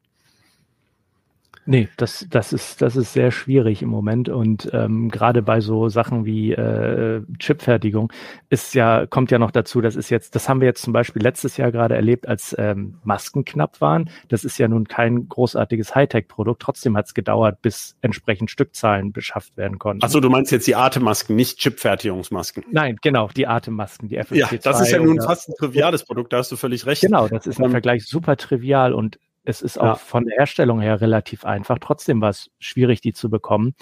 Nee, 1.68 1.90
das, 1.98 2.26
das, 2.31 2.54
ist, 2.54 2.81
das 2.81 2.96
ist 2.96 3.12
sehr 3.12 3.31
schwierig 3.31 3.83
im 3.83 3.90
Moment. 3.90 4.31
Und 4.31 4.70
ähm, 4.72 5.11
gerade 5.11 5.42
bei 5.42 5.61
so 5.61 5.90
Sachen 5.90 6.24
wie 6.24 6.52
äh, 6.52 7.20
Chipfertigung 7.38 8.11
ist 8.48 8.74
ja, 8.74 9.04
kommt 9.04 9.31
ja 9.31 9.38
noch 9.38 9.50
dazu, 9.50 9.83
das 9.83 9.94
ist 9.94 10.09
jetzt, 10.09 10.35
das 10.35 10.48
haben 10.48 10.62
wir 10.62 10.66
jetzt 10.66 10.81
zum 10.81 10.94
Beispiel 10.94 11.20
letztes 11.20 11.59
Jahr 11.59 11.70
gerade 11.70 11.94
erlebt, 11.94 12.26
als 12.26 12.57
ähm, 12.59 12.96
Masken 13.04 13.44
knapp 13.44 13.83
waren. 13.83 14.09
Das 14.28 14.44
ist 14.44 14.57
ja 14.57 14.66
nun 14.66 14.88
kein 14.88 15.28
großartiges 15.28 15.94
Hightech-Produkt. 15.94 16.62
Trotzdem 16.62 16.96
hat 16.96 17.04
es 17.04 17.12
gedauert, 17.12 17.61
bis 17.61 17.98
entsprechend 18.00 18.50
Stückzahlen 18.50 19.12
beschafft 19.12 19.59
werden 19.59 19.78
konnten. 19.78 20.02
Achso, 20.02 20.20
du 20.20 20.31
meinst 20.31 20.50
jetzt 20.50 20.66
die 20.66 20.74
Atemmasken, 20.74 21.37
nicht 21.37 21.59
Chipfertigungsmasken. 21.59 22.64
Nein, 22.72 22.96
genau, 23.02 23.28
die 23.28 23.46
Atemmasken, 23.46 24.09
die 24.09 24.18
FFP2. 24.18 24.37
Ja, 24.37 24.48
das 24.62 24.81
ist 24.81 24.90
ja 24.90 25.00
nun 25.00 25.20
fast 25.20 25.50
ein 25.50 25.54
triviales 25.59 26.07
Produkt, 26.07 26.33
da 26.33 26.38
hast 26.38 26.50
du 26.50 26.57
völlig 26.57 26.87
recht. 26.87 27.02
Genau, 27.02 27.28
das 27.28 27.46
ist 27.46 27.59
im 27.59 27.66
ähm, 27.66 27.72
Vergleich 27.72 28.07
super 28.07 28.38
trivial 28.38 28.94
und 28.94 29.18
es 29.44 29.62
ist 29.62 29.79
auch 29.79 29.98
von 29.98 30.24
der 30.24 30.37
Herstellung 30.37 30.81
her 30.81 31.01
relativ 31.01 31.44
einfach. 31.44 31.79
Trotzdem 31.81 32.20
war 32.20 32.31
es 32.31 32.51
schwierig, 32.59 33.01
die 33.01 33.12
zu 33.12 33.31
bekommen. 33.31 33.74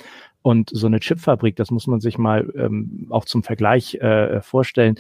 Und 0.43 0.71
so 0.73 0.87
eine 0.87 1.01
Chipfabrik, 1.01 1.57
das 1.57 1.71
muss 1.71 1.87
man 1.87 2.01
sich 2.01 2.19
mal 2.19 2.53
ähm, 2.57 3.09
auch 3.11 3.25
zum 3.25 3.43
Vergleich 3.43 3.97
äh, 3.97 4.41
vorstellen. 4.43 4.97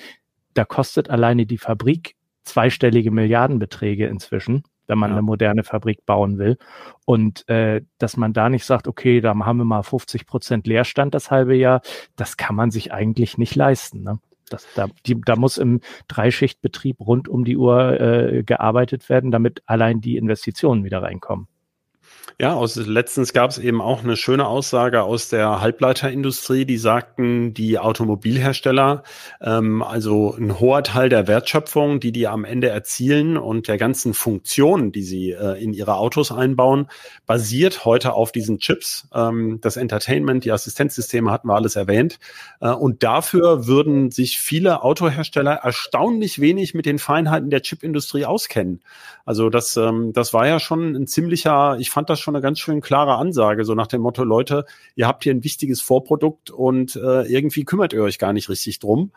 Da 0.55 0.64
kostet 0.64 1.09
alleine 1.09 1.47
die 1.47 1.59
Fabrik 1.59 2.16
zweistellige 2.42 3.11
Milliardenbeträge 3.11 4.07
inzwischen, 4.07 4.64
wenn 4.87 4.99
man 4.99 5.11
ja. 5.11 5.16
eine 5.16 5.23
moderne 5.23 5.62
Fabrik 5.62 6.05
bauen 6.07 6.38
will. 6.38 6.59
Und 7.05 7.49
äh, 7.49 7.83
dass 7.99 8.16
man 8.16 8.33
da 8.33 8.49
nicht 8.49 8.64
sagt, 8.64 8.88
okay, 8.88 9.21
da 9.21 9.37
haben 9.37 9.59
wir 9.59 9.64
mal 9.64 9.83
50 9.83 10.27
Prozent 10.27 10.66
Leerstand 10.66 11.14
das 11.14 11.31
halbe 11.31 11.55
Jahr, 11.55 11.81
das 12.16 12.37
kann 12.37 12.57
man 12.57 12.71
sich 12.71 12.92
eigentlich 12.92 13.38
nicht 13.38 13.55
leisten. 13.55 14.03
Ne? 14.03 14.19
Das, 14.49 14.67
da, 14.75 14.89
die, 15.07 15.21
da 15.21 15.37
muss 15.37 15.59
im 15.59 15.81
Dreischichtbetrieb 16.09 17.01
rund 17.01 17.29
um 17.29 17.45
die 17.45 17.57
Uhr 17.57 18.01
äh, 18.01 18.43
gearbeitet 18.45 19.09
werden, 19.09 19.31
damit 19.31 19.63
allein 19.67 20.01
die 20.01 20.17
Investitionen 20.17 20.85
wieder 20.85 21.03
reinkommen. 21.03 21.49
Ja, 22.39 22.53
aus, 22.53 22.77
letztens 22.77 23.33
gab 23.33 23.51
es 23.51 23.57
eben 23.57 23.81
auch 23.81 24.05
eine 24.05 24.17
schöne 24.17 24.47
Aussage 24.47 25.03
aus 25.03 25.31
der 25.31 25.62
Halbleiterindustrie, 25.62 26.67
die 26.67 26.77
sagten, 26.77 27.55
die 27.55 27.79
Automobilhersteller, 27.79 29.05
ähm, 29.41 29.83
also 29.83 30.35
ein 30.37 30.61
hoher 30.61 30.83
Teil 30.83 31.09
der 31.09 31.29
Wertschöpfung, 31.29 31.99
die 31.99 32.12
die 32.12 32.29
am 32.29 32.45
Ende 32.45 32.69
erzielen 32.69 33.39
und 33.39 33.69
der 33.69 33.79
ganzen 33.79 34.12
Funktionen, 34.12 34.93
die 34.93 35.03
sie 35.03 35.31
äh, 35.31 35.62
in 35.62 35.73
ihre 35.73 35.97
Autos 35.97 36.31
einbauen, 36.31 36.89
basiert 37.25 37.87
heute 37.87 38.12
auf 38.12 38.33
diesen 38.33 38.59
Chips. 38.59 39.09
Ähm, 39.15 39.59
das 39.62 39.79
Entertainment, 39.79 40.45
die 40.45 40.53
Assistenzsysteme 40.53 41.31
hatten 41.31 41.49
wir 41.49 41.55
alles 41.55 41.75
erwähnt. 41.75 42.19
Äh, 42.61 42.69
und 42.69 43.03
dafür 43.03 43.67
würden 43.67 44.11
sich 44.11 44.39
viele 44.39 44.83
Autohersteller 44.83 45.55
erstaunlich 45.55 46.39
wenig 46.39 46.75
mit 46.75 46.85
den 46.85 46.99
Feinheiten 46.99 47.49
der 47.49 47.62
Chipindustrie 47.62 48.27
auskennen. 48.27 48.83
Also 49.25 49.49
das, 49.49 49.77
ähm, 49.79 50.12
das 50.12 50.35
war 50.35 50.47
ja 50.47 50.61
schon 50.61 50.95
ein 50.95 51.07
ziemlicher, 51.07 51.79
ich 51.79 51.91
fand 51.91 52.11
das 52.11 52.16
schon 52.21 52.35
eine 52.35 52.43
ganz 52.43 52.59
schön 52.59 52.81
klare 52.81 53.17
Ansage, 53.17 53.65
so 53.65 53.75
nach 53.75 53.87
dem 53.87 54.03
Motto, 54.03 54.25
Leute, 54.25 54.65
ihr 54.95 55.07
habt 55.07 55.25
hier 55.25 55.35
ein 55.35 55.45
wichtiges 55.45 55.81
Vorprodukt 55.81 56.51
und 56.51 56.97
äh, 56.97 57.23
irgendwie 57.23 57.65
kümmert 57.65 57.93
ihr 57.93 58.03
euch 58.03 58.19
gar 58.19 58.33
nicht 58.33 58.49
richtig 58.49 58.79
drum. 58.79 59.13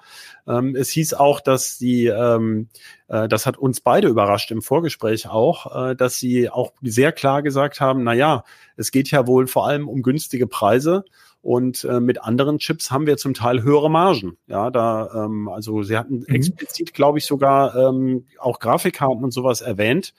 Ähm, 0.47 0.75
es 0.75 0.89
hieß 0.89 1.13
auch, 1.13 1.39
dass 1.41 1.77
die, 1.77 2.07
ähm, 2.07 2.69
äh, 3.07 3.27
das 3.27 3.45
hat 3.45 3.57
uns 3.57 3.81
beide 3.81 4.07
überrascht 4.07 4.51
im 4.51 4.61
Vorgespräch 4.61 5.27
auch, 5.27 5.89
äh, 5.89 5.95
dass 5.95 6.17
sie 6.17 6.49
auch 6.49 6.73
sehr 6.81 7.11
klar 7.11 7.41
gesagt 7.41 7.81
haben, 7.81 8.03
na 8.03 8.13
ja, 8.13 8.43
es 8.75 8.91
geht 8.91 9.11
ja 9.11 9.27
wohl 9.27 9.47
vor 9.47 9.67
allem 9.67 9.87
um 9.87 10.01
günstige 10.01 10.47
Preise. 10.47 11.05
Und 11.41 11.85
äh, 11.85 12.01
mit 12.01 12.21
anderen 12.21 12.59
Chips 12.59 12.91
haben 12.91 13.07
wir 13.07 13.15
zum 13.15 13.33
Teil 13.33 13.63
höhere 13.63 13.89
Margen. 13.89 14.37
Ja, 14.47 14.69
da, 14.69 15.25
ähm, 15.25 15.47
also 15.47 15.83
sie 15.83 15.97
hatten 15.97 16.25
mhm. 16.27 16.35
explizit, 16.35 16.93
glaube 16.93 17.19
ich, 17.19 17.25
sogar 17.25 17.75
ähm, 17.75 18.25
auch 18.39 18.59
Grafikkarten 18.59 19.23
und 19.23 19.31
sowas 19.31 19.61
erwähnt, 19.61 20.13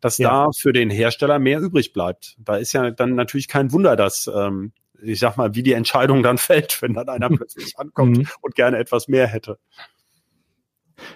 dass 0.00 0.16
ja. 0.16 0.46
da 0.46 0.50
für 0.56 0.72
den 0.72 0.88
Hersteller 0.88 1.38
mehr 1.38 1.60
übrig 1.60 1.92
bleibt. 1.92 2.36
Da 2.38 2.56
ist 2.56 2.72
ja 2.72 2.90
dann 2.90 3.14
natürlich 3.14 3.48
kein 3.48 3.70
Wunder, 3.72 3.96
dass 3.96 4.30
ähm, 4.34 4.72
ich 5.02 5.18
sag 5.18 5.36
mal, 5.36 5.54
wie 5.54 5.62
die 5.62 5.72
Entscheidung 5.72 6.22
dann 6.22 6.38
fällt, 6.38 6.80
wenn 6.80 6.94
dann 6.94 7.08
einer 7.08 7.28
plötzlich 7.28 7.74
ankommt 7.78 8.18
mhm. 8.18 8.28
und 8.40 8.54
gerne 8.54 8.78
etwas 8.78 9.08
mehr 9.08 9.26
hätte. 9.26 9.58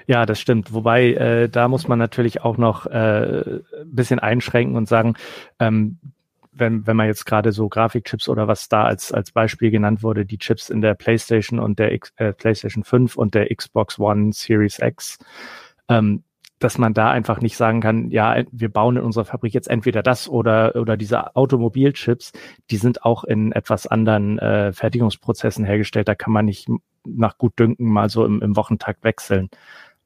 Ja, 0.07 0.27
das 0.27 0.41
stimmt. 0.41 0.73
Wobei, 0.73 1.13
äh, 1.13 1.49
da 1.49 1.69
muss 1.69 1.87
man 1.87 1.99
natürlich 1.99 2.43
auch 2.43 2.57
noch 2.57 2.87
äh, 2.87 3.61
ein 3.61 3.63
bisschen 3.85 4.19
einschränken 4.19 4.77
und 4.77 4.89
sagen, 4.89 5.15
ähm, 5.61 5.99
wenn, 6.59 6.87
wenn 6.87 6.97
man 6.97 7.07
jetzt 7.07 7.27
gerade 7.27 7.53
so 7.53 7.69
Grafikchips 7.69 8.29
oder 8.29 8.49
was 8.49 8.69
da 8.69 8.85
als, 8.85 9.13
als 9.13 9.33
Beispiel 9.33 9.71
genannt 9.71 10.03
wurde, 10.03 10.25
die 10.25 10.39
Chips 10.39 10.71
in 10.71 10.81
der 10.81 10.95
PlayStation 10.95 11.59
und 11.59 11.79
der 11.79 11.93
X, 11.93 12.13
äh, 12.17 12.33
PlayStation 12.33 12.85
5 12.85 13.17
und 13.17 13.35
der 13.35 13.55
Xbox 13.55 13.99
One 13.99 14.33
Series 14.33 14.79
X, 14.79 15.19
ähm, 15.89 16.23
dass 16.59 16.79
man 16.79 16.95
da 16.95 17.11
einfach 17.11 17.41
nicht 17.41 17.57
sagen 17.57 17.81
kann, 17.81 18.11
ja, 18.11 18.43
wir 18.51 18.71
bauen 18.71 18.97
in 18.97 19.03
unserer 19.03 19.27
Fabrik 19.27 19.53
jetzt 19.53 19.69
entweder 19.69 20.03
das 20.03 20.29
oder, 20.29 20.75
oder 20.77 20.97
diese 20.97 21.37
Automobilchips, 21.37 22.33
die 22.71 22.79
sind 22.79 23.05
auch 23.05 23.25
in 23.25 23.53
etwas 23.53 23.87
anderen 23.87 24.39
äh, 24.39 24.73
Fertigungsprozessen 24.73 25.67
hergestellt. 25.67 26.09
Da 26.09 26.15
kann 26.15 26.33
man 26.33 26.47
nicht 26.47 26.69
nach 27.05 27.37
Gutdünken 27.37 27.87
mal 27.87 28.09
so 28.09 28.25
im, 28.25 28.41
im 28.41 28.57
Wochentakt 28.57 29.05
wechseln. 29.05 29.51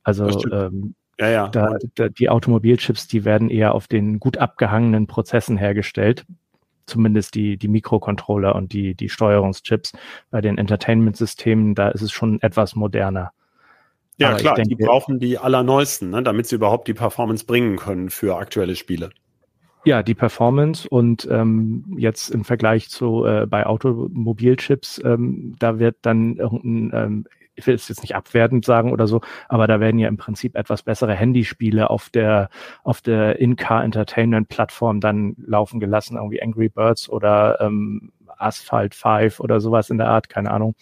Also 0.02 0.26
ähm, 0.50 0.94
ja, 1.20 1.28
ja. 1.28 1.48
Da, 1.48 1.76
da, 1.94 2.08
die 2.08 2.30
Automobilchips, 2.30 3.06
die 3.06 3.24
werden 3.24 3.50
eher 3.50 3.74
auf 3.74 3.86
den 3.86 4.18
gut 4.18 4.38
abgehangenen 4.38 5.06
Prozessen 5.06 5.58
hergestellt. 5.58 6.24
Zumindest 6.90 7.36
die, 7.36 7.56
die 7.56 7.68
Mikrocontroller 7.68 8.56
und 8.56 8.72
die, 8.72 8.96
die 8.96 9.08
Steuerungschips. 9.08 9.92
Bei 10.30 10.40
den 10.40 10.58
Entertainment-Systemen, 10.58 11.76
da 11.76 11.88
ist 11.88 12.02
es 12.02 12.10
schon 12.10 12.42
etwas 12.42 12.74
moderner. 12.74 13.30
Ja, 14.18 14.30
Aber 14.30 14.38
klar, 14.38 14.54
denke, 14.56 14.76
die 14.76 14.84
brauchen 14.84 15.20
die 15.20 15.38
allerneuesten, 15.38 16.10
ne, 16.10 16.22
damit 16.22 16.48
sie 16.48 16.56
überhaupt 16.56 16.88
die 16.88 16.94
Performance 16.94 17.46
bringen 17.46 17.76
können 17.76 18.10
für 18.10 18.36
aktuelle 18.36 18.74
Spiele. 18.74 19.10
Ja, 19.84 20.02
die 20.02 20.14
Performance 20.14 20.88
und 20.88 21.26
ähm, 21.30 21.94
jetzt 21.96 22.28
im 22.30 22.44
Vergleich 22.44 22.90
zu 22.90 23.24
äh, 23.24 23.46
bei 23.46 23.64
Automobilchips, 23.64 25.00
ähm, 25.04 25.54
da 25.58 25.78
wird 25.78 25.96
dann 26.02 26.36
irgendein 26.36 26.90
ähm, 26.92 27.26
ich 27.60 27.66
will 27.66 27.74
es 27.74 27.88
jetzt 27.88 28.02
nicht 28.02 28.16
abwertend 28.16 28.64
sagen 28.64 28.92
oder 28.92 29.06
so, 29.06 29.20
aber 29.48 29.66
da 29.66 29.80
werden 29.80 29.98
ja 29.98 30.08
im 30.08 30.16
Prinzip 30.16 30.56
etwas 30.56 30.82
bessere 30.82 31.14
Handyspiele 31.14 31.90
auf 31.90 32.10
der, 32.10 32.48
auf 32.82 33.00
der 33.00 33.38
In-Car 33.38 33.84
Entertainment 33.84 34.48
Plattform 34.48 35.00
dann 35.00 35.36
laufen 35.38 35.80
gelassen, 35.80 36.16
irgendwie 36.16 36.42
Angry 36.42 36.68
Birds 36.68 37.08
oder 37.08 37.60
ähm, 37.60 38.12
Asphalt 38.38 38.94
5 38.94 39.40
oder 39.40 39.60
sowas 39.60 39.90
in 39.90 39.98
der 39.98 40.08
Art, 40.08 40.28
keine 40.28 40.50
Ahnung. 40.50 40.74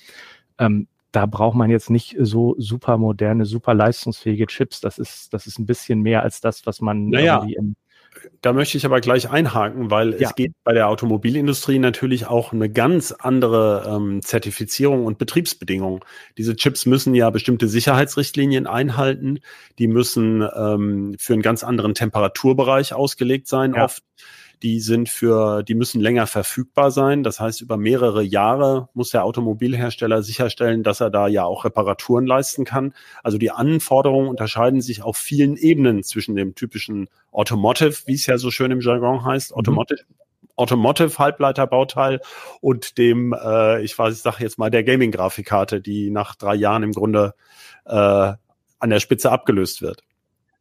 Ähm, 0.58 0.86
da 1.12 1.26
braucht 1.26 1.56
man 1.56 1.70
jetzt 1.70 1.90
nicht 1.90 2.16
so 2.20 2.54
super 2.58 2.98
moderne, 2.98 3.46
super 3.46 3.74
leistungsfähige 3.74 4.46
Chips. 4.46 4.80
Das 4.80 4.98
ist, 4.98 5.32
das 5.32 5.46
ist 5.46 5.58
ein 5.58 5.66
bisschen 5.66 6.02
mehr 6.02 6.22
als 6.22 6.40
das, 6.40 6.66
was 6.66 6.80
man 6.80 7.08
naja. 7.08 7.36
irgendwie 7.36 7.54
im 7.54 7.76
da 8.40 8.52
möchte 8.52 8.76
ich 8.76 8.86
aber 8.86 9.00
gleich 9.00 9.30
einhaken, 9.30 9.90
weil 9.90 10.12
ja. 10.20 10.28
es 10.28 10.34
geht 10.34 10.52
bei 10.64 10.72
der 10.72 10.88
Automobilindustrie 10.88 11.78
natürlich 11.78 12.26
auch 12.26 12.52
eine 12.52 12.70
ganz 12.70 13.12
andere 13.12 13.84
ähm, 13.88 14.22
Zertifizierung 14.22 15.06
und 15.06 15.18
Betriebsbedingungen. 15.18 16.00
Diese 16.36 16.56
Chips 16.56 16.86
müssen 16.86 17.14
ja 17.14 17.30
bestimmte 17.30 17.68
Sicherheitsrichtlinien 17.68 18.66
einhalten. 18.66 19.40
Die 19.78 19.88
müssen 19.88 20.42
ähm, 20.56 21.16
für 21.18 21.32
einen 21.32 21.42
ganz 21.42 21.64
anderen 21.64 21.94
Temperaturbereich 21.94 22.92
ausgelegt 22.92 23.48
sein, 23.48 23.74
ja. 23.74 23.84
oft 23.84 24.02
die 24.62 24.80
sind 24.80 25.08
für, 25.08 25.62
die 25.62 25.74
müssen 25.74 26.00
länger 26.00 26.26
verfügbar 26.26 26.90
sein. 26.90 27.22
Das 27.22 27.40
heißt, 27.40 27.60
über 27.60 27.76
mehrere 27.76 28.22
Jahre 28.22 28.88
muss 28.94 29.10
der 29.10 29.24
Automobilhersteller 29.24 30.22
sicherstellen, 30.22 30.82
dass 30.82 31.00
er 31.00 31.10
da 31.10 31.28
ja 31.28 31.44
auch 31.44 31.64
Reparaturen 31.64 32.26
leisten 32.26 32.64
kann. 32.64 32.94
Also 33.22 33.38
die 33.38 33.50
Anforderungen 33.50 34.28
unterscheiden 34.28 34.80
sich 34.80 35.02
auf 35.02 35.16
vielen 35.16 35.56
Ebenen 35.56 36.02
zwischen 36.02 36.34
dem 36.36 36.54
typischen 36.54 37.08
Automotive, 37.32 37.94
wie 38.06 38.14
es 38.14 38.26
ja 38.26 38.38
so 38.38 38.50
schön 38.50 38.70
im 38.70 38.80
Jargon 38.80 39.24
heißt, 39.24 39.50
mhm. 39.50 39.58
Automotive 39.58 40.00
Automotive 40.56 41.18
Halbleiterbauteil 41.18 42.20
und 42.60 42.98
dem, 42.98 43.32
äh, 43.32 43.80
ich 43.82 43.96
weiß, 43.96 44.16
ich 44.16 44.22
sage 44.22 44.42
jetzt 44.42 44.58
mal 44.58 44.70
der 44.70 44.82
Gaming 44.82 45.12
Grafikkarte, 45.12 45.80
die 45.80 46.10
nach 46.10 46.34
drei 46.34 46.56
Jahren 46.56 46.82
im 46.82 46.90
Grunde 46.90 47.34
äh, 47.84 47.92
an 48.80 48.90
der 48.90 48.98
Spitze 48.98 49.30
abgelöst 49.30 49.82
wird. 49.82 50.02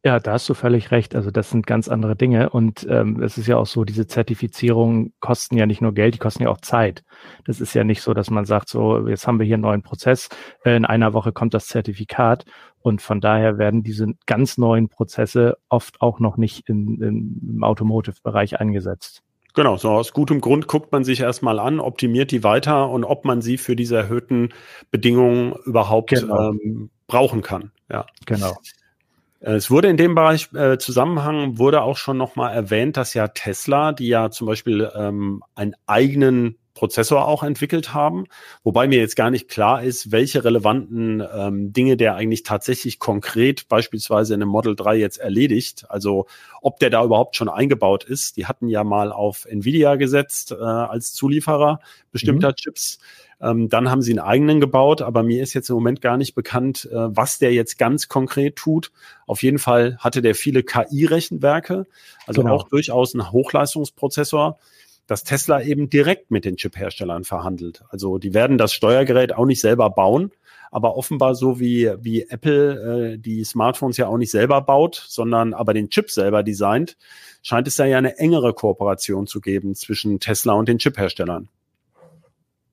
Ja, 0.04 0.20
da 0.20 0.32
hast 0.32 0.48
du 0.48 0.54
völlig 0.54 0.92
recht. 0.92 1.16
Also 1.16 1.32
das 1.32 1.50
sind 1.50 1.66
ganz 1.66 1.88
andere 1.88 2.14
Dinge. 2.14 2.50
Und 2.50 2.86
ähm, 2.88 3.20
es 3.20 3.36
ist 3.36 3.48
ja 3.48 3.56
auch 3.56 3.66
so, 3.66 3.84
diese 3.84 4.06
Zertifizierungen 4.06 5.12
kosten 5.18 5.56
ja 5.56 5.66
nicht 5.66 5.80
nur 5.80 5.92
Geld, 5.92 6.14
die 6.14 6.18
kosten 6.18 6.44
ja 6.44 6.50
auch 6.50 6.60
Zeit. 6.60 7.02
Das 7.46 7.60
ist 7.60 7.74
ja 7.74 7.82
nicht 7.82 8.02
so, 8.02 8.14
dass 8.14 8.30
man 8.30 8.44
sagt, 8.44 8.68
so, 8.68 9.08
jetzt 9.08 9.26
haben 9.26 9.40
wir 9.40 9.46
hier 9.46 9.56
einen 9.56 9.62
neuen 9.62 9.82
Prozess, 9.82 10.28
äh, 10.64 10.76
in 10.76 10.84
einer 10.84 11.14
Woche 11.14 11.32
kommt 11.32 11.52
das 11.52 11.66
Zertifikat. 11.66 12.44
Und 12.80 13.02
von 13.02 13.20
daher 13.20 13.58
werden 13.58 13.82
diese 13.82 14.06
ganz 14.26 14.56
neuen 14.56 14.88
Prozesse 14.88 15.58
oft 15.68 16.00
auch 16.00 16.20
noch 16.20 16.36
nicht 16.36 16.68
in, 16.68 17.02
in, 17.02 17.40
im 17.56 17.64
Automotive-Bereich 17.64 18.60
eingesetzt. 18.60 19.24
Genau, 19.54 19.76
so 19.76 19.90
aus 19.90 20.12
gutem 20.12 20.40
Grund 20.40 20.68
guckt 20.68 20.92
man 20.92 21.02
sich 21.02 21.20
erstmal 21.20 21.58
an, 21.58 21.80
optimiert 21.80 22.30
die 22.30 22.44
weiter 22.44 22.88
und 22.88 23.02
ob 23.02 23.24
man 23.24 23.42
sie 23.42 23.58
für 23.58 23.74
diese 23.74 23.96
erhöhten 23.96 24.50
Bedingungen 24.92 25.54
überhaupt 25.64 26.10
genau. 26.10 26.50
ähm, 26.50 26.90
brauchen 27.08 27.42
kann. 27.42 27.72
Ja, 27.90 28.06
genau. 28.24 28.56
Äh, 29.40 29.52
es 29.52 29.70
wurde 29.70 29.88
in 29.88 29.96
dem 29.96 30.14
Bereich 30.14 30.52
äh, 30.54 30.78
Zusammenhang 30.78 31.58
wurde 31.58 31.82
auch 31.82 31.96
schon 31.96 32.16
nochmal 32.16 32.54
erwähnt, 32.54 32.96
dass 32.96 33.14
ja 33.14 33.28
Tesla, 33.28 33.92
die 33.92 34.08
ja 34.08 34.30
zum 34.30 34.46
Beispiel 34.46 34.90
ähm, 34.94 35.42
einen 35.54 35.74
eigenen 35.86 36.56
Prozessor 36.78 37.26
auch 37.26 37.42
entwickelt 37.42 37.92
haben, 37.92 38.26
wobei 38.62 38.86
mir 38.86 39.00
jetzt 39.00 39.16
gar 39.16 39.30
nicht 39.30 39.48
klar 39.48 39.82
ist, 39.82 40.12
welche 40.12 40.44
relevanten 40.44 41.20
ähm, 41.34 41.72
Dinge 41.72 41.96
der 41.96 42.14
eigentlich 42.14 42.44
tatsächlich 42.44 43.00
konkret 43.00 43.66
beispielsweise 43.68 44.34
in 44.34 44.42
einem 44.42 44.52
Model 44.52 44.76
3 44.76 44.94
jetzt 44.94 45.18
erledigt. 45.18 45.86
Also 45.88 46.26
ob 46.62 46.78
der 46.78 46.90
da 46.90 47.02
überhaupt 47.04 47.34
schon 47.34 47.48
eingebaut 47.48 48.04
ist. 48.04 48.36
Die 48.36 48.46
hatten 48.46 48.68
ja 48.68 48.84
mal 48.84 49.10
auf 49.10 49.44
Nvidia 49.46 49.96
gesetzt 49.96 50.52
äh, 50.52 50.54
als 50.54 51.12
Zulieferer 51.14 51.80
bestimmter 52.12 52.50
mhm. 52.50 52.54
Chips. 52.54 53.00
Ähm, 53.40 53.68
dann 53.68 53.90
haben 53.90 54.02
sie 54.02 54.12
einen 54.12 54.26
eigenen 54.26 54.60
gebaut, 54.60 55.00
aber 55.00 55.22
mir 55.22 55.42
ist 55.42 55.54
jetzt 55.54 55.70
im 55.70 55.76
Moment 55.76 56.00
gar 56.00 56.16
nicht 56.16 56.34
bekannt, 56.34 56.88
äh, 56.90 56.94
was 56.94 57.38
der 57.38 57.52
jetzt 57.52 57.78
ganz 57.78 58.08
konkret 58.08 58.56
tut. 58.56 58.90
Auf 59.26 59.42
jeden 59.42 59.58
Fall 59.58 59.96
hatte 59.98 60.22
der 60.22 60.34
viele 60.34 60.62
KI-Rechenwerke, 60.62 61.86
also 62.26 62.42
genau. 62.42 62.54
auch 62.54 62.68
durchaus 62.68 63.14
ein 63.14 63.30
Hochleistungsprozessor 63.30 64.58
dass 65.08 65.24
Tesla 65.24 65.62
eben 65.62 65.88
direkt 65.88 66.30
mit 66.30 66.44
den 66.44 66.56
Chip-Herstellern 66.56 67.24
verhandelt. 67.24 67.82
Also 67.88 68.18
die 68.18 68.34
werden 68.34 68.58
das 68.58 68.74
Steuergerät 68.74 69.34
auch 69.34 69.46
nicht 69.46 69.62
selber 69.62 69.88
bauen, 69.88 70.32
aber 70.70 70.96
offenbar 70.96 71.34
so 71.34 71.58
wie, 71.58 71.90
wie 72.00 72.28
Apple 72.28 73.14
äh, 73.14 73.18
die 73.18 73.42
Smartphones 73.42 73.96
ja 73.96 74.06
auch 74.06 74.18
nicht 74.18 74.30
selber 74.30 74.60
baut, 74.60 75.02
sondern 75.08 75.54
aber 75.54 75.72
den 75.72 75.88
Chip 75.88 76.10
selber 76.10 76.42
designt, 76.42 76.98
scheint 77.42 77.66
es 77.66 77.76
da 77.76 77.86
ja 77.86 77.96
eine 77.96 78.18
engere 78.18 78.52
Kooperation 78.52 79.26
zu 79.26 79.40
geben 79.40 79.74
zwischen 79.74 80.20
Tesla 80.20 80.52
und 80.52 80.68
den 80.68 80.78
Chip-Herstellern. 80.78 81.48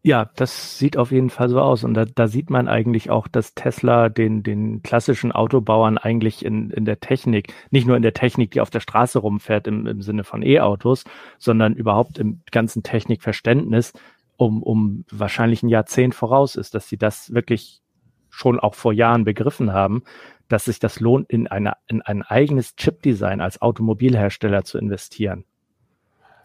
Ja, 0.07 0.29
das 0.35 0.77
sieht 0.77 0.97
auf 0.97 1.09
jeden 1.09 1.31
Fall 1.31 1.49
so 1.49 1.59
aus. 1.59 1.83
Und 1.83 1.95
da, 1.95 2.05
da 2.05 2.27
sieht 2.27 2.51
man 2.51 2.67
eigentlich 2.67 3.09
auch, 3.09 3.27
dass 3.27 3.55
Tesla 3.55 4.07
den, 4.09 4.43
den 4.43 4.83
klassischen 4.83 5.31
Autobauern 5.31 5.97
eigentlich 5.97 6.45
in, 6.45 6.69
in 6.69 6.85
der 6.85 6.99
Technik, 6.99 7.51
nicht 7.71 7.87
nur 7.87 7.97
in 7.97 8.03
der 8.03 8.13
Technik, 8.13 8.51
die 8.51 8.61
auf 8.61 8.69
der 8.69 8.81
Straße 8.81 9.17
rumfährt 9.17 9.65
im, 9.65 9.87
im 9.87 10.03
Sinne 10.03 10.23
von 10.23 10.43
E-Autos, 10.43 11.05
sondern 11.39 11.73
überhaupt 11.73 12.19
im 12.19 12.43
ganzen 12.51 12.83
Technikverständnis 12.83 13.93
um, 14.37 14.61
um 14.61 15.05
wahrscheinlich 15.09 15.63
ein 15.63 15.69
Jahrzehnt 15.69 16.13
voraus 16.13 16.55
ist, 16.55 16.75
dass 16.75 16.87
sie 16.87 16.97
das 16.97 17.33
wirklich 17.33 17.81
schon 18.29 18.59
auch 18.59 18.75
vor 18.75 18.93
Jahren 18.93 19.23
begriffen 19.23 19.73
haben, 19.73 20.03
dass 20.47 20.65
sich 20.65 20.77
das 20.77 20.99
lohnt, 20.99 21.31
in, 21.31 21.47
eine, 21.47 21.77
in 21.87 22.03
ein 22.03 22.21
eigenes 22.21 22.75
Chip-Design 22.75 23.41
als 23.41 23.59
Automobilhersteller 23.59 24.65
zu 24.65 24.77
investieren. 24.77 25.45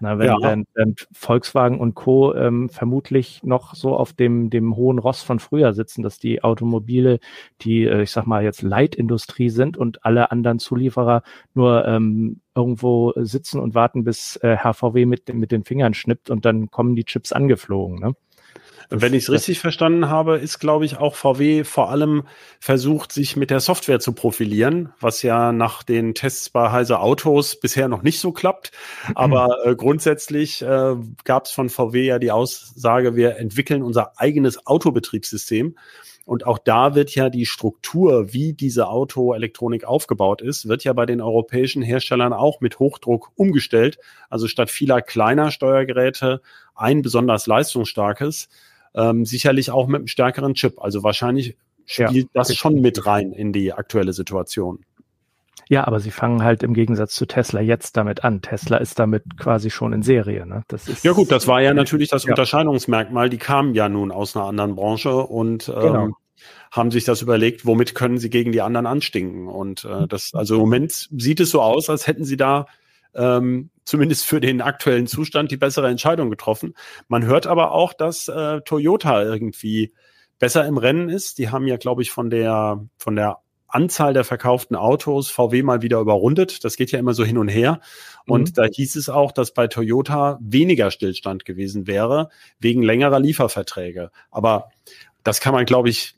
Na, 0.01 0.19
wenn, 0.19 0.27
ja. 0.27 0.39
wenn, 0.41 0.67
wenn 0.75 0.95
Volkswagen 1.13 1.79
und 1.79 1.95
Co. 1.95 2.35
Ähm, 2.35 2.71
vermutlich 2.71 3.43
noch 3.43 3.75
so 3.75 3.95
auf 3.95 4.15
dem, 4.15 4.49
dem 4.49 4.75
hohen 4.75 4.99
Ross 4.99 5.23
von 5.23 5.39
früher 5.39 5.75
sitzen, 5.75 6.03
dass 6.03 6.19
die 6.19 6.43
Automobile, 6.43 7.21
die, 7.61 7.85
äh, 7.85 8.03
ich 8.03 8.11
sag 8.11 8.27
mal, 8.27 8.43
jetzt 8.43 8.63
Leitindustrie 8.63 9.51
sind 9.51 9.77
und 9.77 10.05
alle 10.05 10.31
anderen 10.31 10.59
Zulieferer 10.59 11.23
nur 11.53 11.87
ähm, 11.87 12.41
irgendwo 12.55 13.13
sitzen 13.17 13.61
und 13.61 13.75
warten, 13.75 14.03
bis 14.03 14.37
äh, 14.37 14.57
HVW 14.57 15.05
mit, 15.05 15.33
mit 15.35 15.53
den 15.53 15.65
Fingern 15.65 15.95
schnippt 15.95 16.31
und 16.31 16.45
dann 16.45 16.71
kommen 16.71 16.97
die 16.97 17.05
Chips 17.05 17.33
angeflogen. 17.33 17.99
Ne? 17.99 18.15
Wenn 18.93 19.15
ich 19.15 19.23
es 19.23 19.31
richtig 19.31 19.61
verstanden 19.61 20.09
habe, 20.09 20.39
ist, 20.39 20.59
glaube 20.59 20.85
ich, 20.85 20.99
auch 20.99 21.15
VW 21.15 21.63
vor 21.63 21.91
allem 21.91 22.25
versucht, 22.59 23.13
sich 23.13 23.37
mit 23.37 23.51
der 23.51 23.61
Software 23.61 24.01
zu 24.01 24.13
profilieren, 24.13 24.93
was 24.99 25.23
ja 25.23 25.53
nach 25.53 25.85
den 25.85 26.13
Tests 26.13 26.51
bei 26.51 26.73
Heise 26.73 26.99
Autos 26.99 27.61
bisher 27.61 27.87
noch 27.87 28.03
nicht 28.03 28.19
so 28.19 28.33
klappt. 28.33 28.73
Aber 29.15 29.65
äh, 29.65 29.77
grundsätzlich 29.77 30.61
äh, 30.63 30.97
gab 31.23 31.45
es 31.45 31.53
von 31.53 31.71
VW 31.71 32.05
ja 32.05 32.19
die 32.19 32.33
Aussage, 32.33 33.15
wir 33.15 33.37
entwickeln 33.37 33.85
unser 33.85 34.19
eigenes 34.19 34.67
Autobetriebssystem. 34.67 35.77
Und 36.25 36.45
auch 36.45 36.59
da 36.59 36.97
wird 36.97 37.15
ja 37.15 37.31
die 37.31 37.47
Struktur, 37.47 38.33
wie 38.33 38.55
diese 38.55 38.89
Autoelektronik 38.89 39.85
aufgebaut 39.85 40.43
ist, 40.43 40.67
wird 40.67 40.83
ja 40.83 40.93
bei 40.95 41.07
den 41.07 41.21
europäischen 41.21 41.83
Herstellern 41.83 42.33
auch 42.33 42.61
mit 42.61 42.81
Hochdruck 42.81 43.31
umgestellt. 43.37 43.99
Also 44.29 44.49
statt 44.49 44.69
vieler 44.69 45.01
kleiner 45.01 45.53
Steuergeräte 45.53 46.41
ein 46.75 47.03
besonders 47.03 47.47
leistungsstarkes 47.47 48.49
ähm, 48.95 49.25
sicherlich 49.25 49.71
auch 49.71 49.87
mit 49.87 50.01
einem 50.01 50.07
stärkeren 50.07 50.55
Chip. 50.55 50.81
Also 50.81 51.03
wahrscheinlich 51.03 51.57
spielt 51.87 52.27
ja, 52.27 52.31
das 52.35 52.55
schon 52.55 52.81
mit 52.81 53.07
rein 53.07 53.33
in 53.33 53.53
die 53.53 53.73
aktuelle 53.73 54.13
Situation. 54.13 54.85
Ja, 55.69 55.87
aber 55.87 56.01
sie 56.01 56.11
fangen 56.11 56.43
halt 56.43 56.65
im 56.65 56.75
Gegensatz 56.75 57.15
zu 57.15 57.27
Tesla 57.27 57.61
jetzt 57.61 57.97
damit 57.97 58.25
an. 58.25 58.43
Tesla 58.43 58.79
ist 58.79 58.99
damit 58.99 59.23
quasi 59.39 59.71
schon 59.71 59.93
in 59.93 60.03
Serie. 60.03 60.45
Ne? 60.45 60.65
Das 60.67 60.89
ist, 60.89 61.05
ja 61.05 61.13
gut, 61.13 61.31
das 61.31 61.47
war 61.47 61.63
ja 61.63 61.73
natürlich 61.73 62.09
das 62.09 62.25
ja. 62.25 62.31
Unterscheidungsmerkmal. 62.31 63.31
Die 63.31 63.39
kamen 63.39 63.75
ja 63.75 63.89
nun 63.89 64.11
aus 64.11 64.35
einer 64.35 64.47
anderen 64.47 64.75
Branche 64.75 65.15
und 65.15 65.69
ähm, 65.69 65.81
genau. 65.81 66.09
haben 66.73 66.91
sich 66.91 67.05
das 67.05 67.23
überlegt, 67.23 67.67
womit 67.67 67.95
können 67.95 68.19
sie 68.19 68.31
gegen 68.31 68.51
die 68.51 68.63
anderen 68.63 68.87
anstinken. 68.87 69.47
Und 69.47 69.85
äh, 69.85 70.09
das, 70.09 70.35
also 70.35 70.55
im 70.55 70.63
Moment 70.63 71.09
sieht 71.17 71.39
es 71.39 71.51
so 71.51 71.63
aus, 71.63 71.89
als 71.89 72.09
hätten 72.09 72.25
sie 72.25 72.37
da 72.37 72.67
ähm, 73.15 73.71
zumindest 73.85 74.25
für 74.25 74.41
den 74.41 74.61
aktuellen 74.61 75.07
Zustand 75.07 75.51
die 75.51 75.57
bessere 75.57 75.89
Entscheidung 75.89 76.31
getroffen. 76.31 76.75
Man 77.09 77.25
hört 77.25 77.47
aber 77.47 77.73
auch, 77.73 77.93
dass 77.93 78.29
äh, 78.29 78.61
Toyota 78.63 79.23
irgendwie 79.23 79.93
besser 80.39 80.67
im 80.67 80.79
Rennen 80.79 81.09
ist. 81.09 81.39
Die 81.39 81.51
haben 81.51 81.67
ja, 81.67 81.77
glaube 81.77 82.03
ich, 82.03 82.11
von 82.11 82.31
der 82.31 82.87
von 82.97 83.17
der 83.17 83.39
Anzahl 83.73 84.13
der 84.13 84.25
verkauften 84.25 84.77
Autos 84.77 85.31
VW 85.31 85.63
mal 85.63 85.83
wieder 85.83 86.01
überrundet. 86.01 86.65
Das 86.65 86.77
geht 86.77 86.91
ja 86.91 86.99
immer 86.99 87.15
so 87.15 87.25
hin 87.25 87.39
und 87.39 87.49
her. 87.49 87.81
Und 88.27 88.51
mhm. 88.51 88.55
da 88.55 88.65
hieß 88.65 88.97
es 88.97 89.09
auch, 89.09 89.33
dass 89.33 89.55
bei 89.55 89.69
Toyota 89.69 90.39
weniger 90.41 90.91
Stillstand 90.91 91.45
gewesen 91.45 91.87
wäre, 91.87 92.31
wegen 92.59 92.83
längerer 92.83 93.21
Lieferverträge. 93.21 94.11
Aber 94.31 94.71
das 95.23 95.41
kann 95.41 95.55
man, 95.55 95.67
glaube 95.67 95.89
ich, 95.89 96.17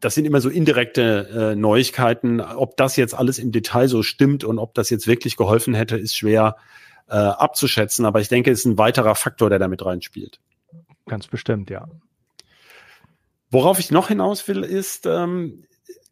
das 0.00 0.14
sind 0.14 0.24
immer 0.24 0.40
so 0.40 0.48
indirekte 0.48 1.52
äh, 1.52 1.56
Neuigkeiten. 1.56 2.40
Ob 2.40 2.76
das 2.76 2.96
jetzt 2.96 3.14
alles 3.14 3.38
im 3.38 3.52
Detail 3.52 3.88
so 3.88 4.02
stimmt 4.02 4.44
und 4.44 4.58
ob 4.58 4.74
das 4.74 4.90
jetzt 4.90 5.06
wirklich 5.06 5.36
geholfen 5.36 5.74
hätte, 5.74 5.96
ist 5.96 6.16
schwer 6.16 6.56
äh, 7.08 7.16
abzuschätzen. 7.16 8.04
Aber 8.04 8.20
ich 8.20 8.28
denke, 8.28 8.50
es 8.50 8.60
ist 8.60 8.64
ein 8.66 8.78
weiterer 8.78 9.14
Faktor, 9.14 9.50
der 9.50 9.58
da 9.58 9.68
mit 9.68 9.84
reinspielt. 9.84 10.40
Ganz 11.06 11.26
bestimmt, 11.26 11.70
ja. 11.70 11.88
Worauf 13.50 13.78
ich 13.78 13.90
noch 13.90 14.08
hinaus 14.08 14.46
will, 14.46 14.62
ist, 14.62 15.06
ähm, 15.06 15.64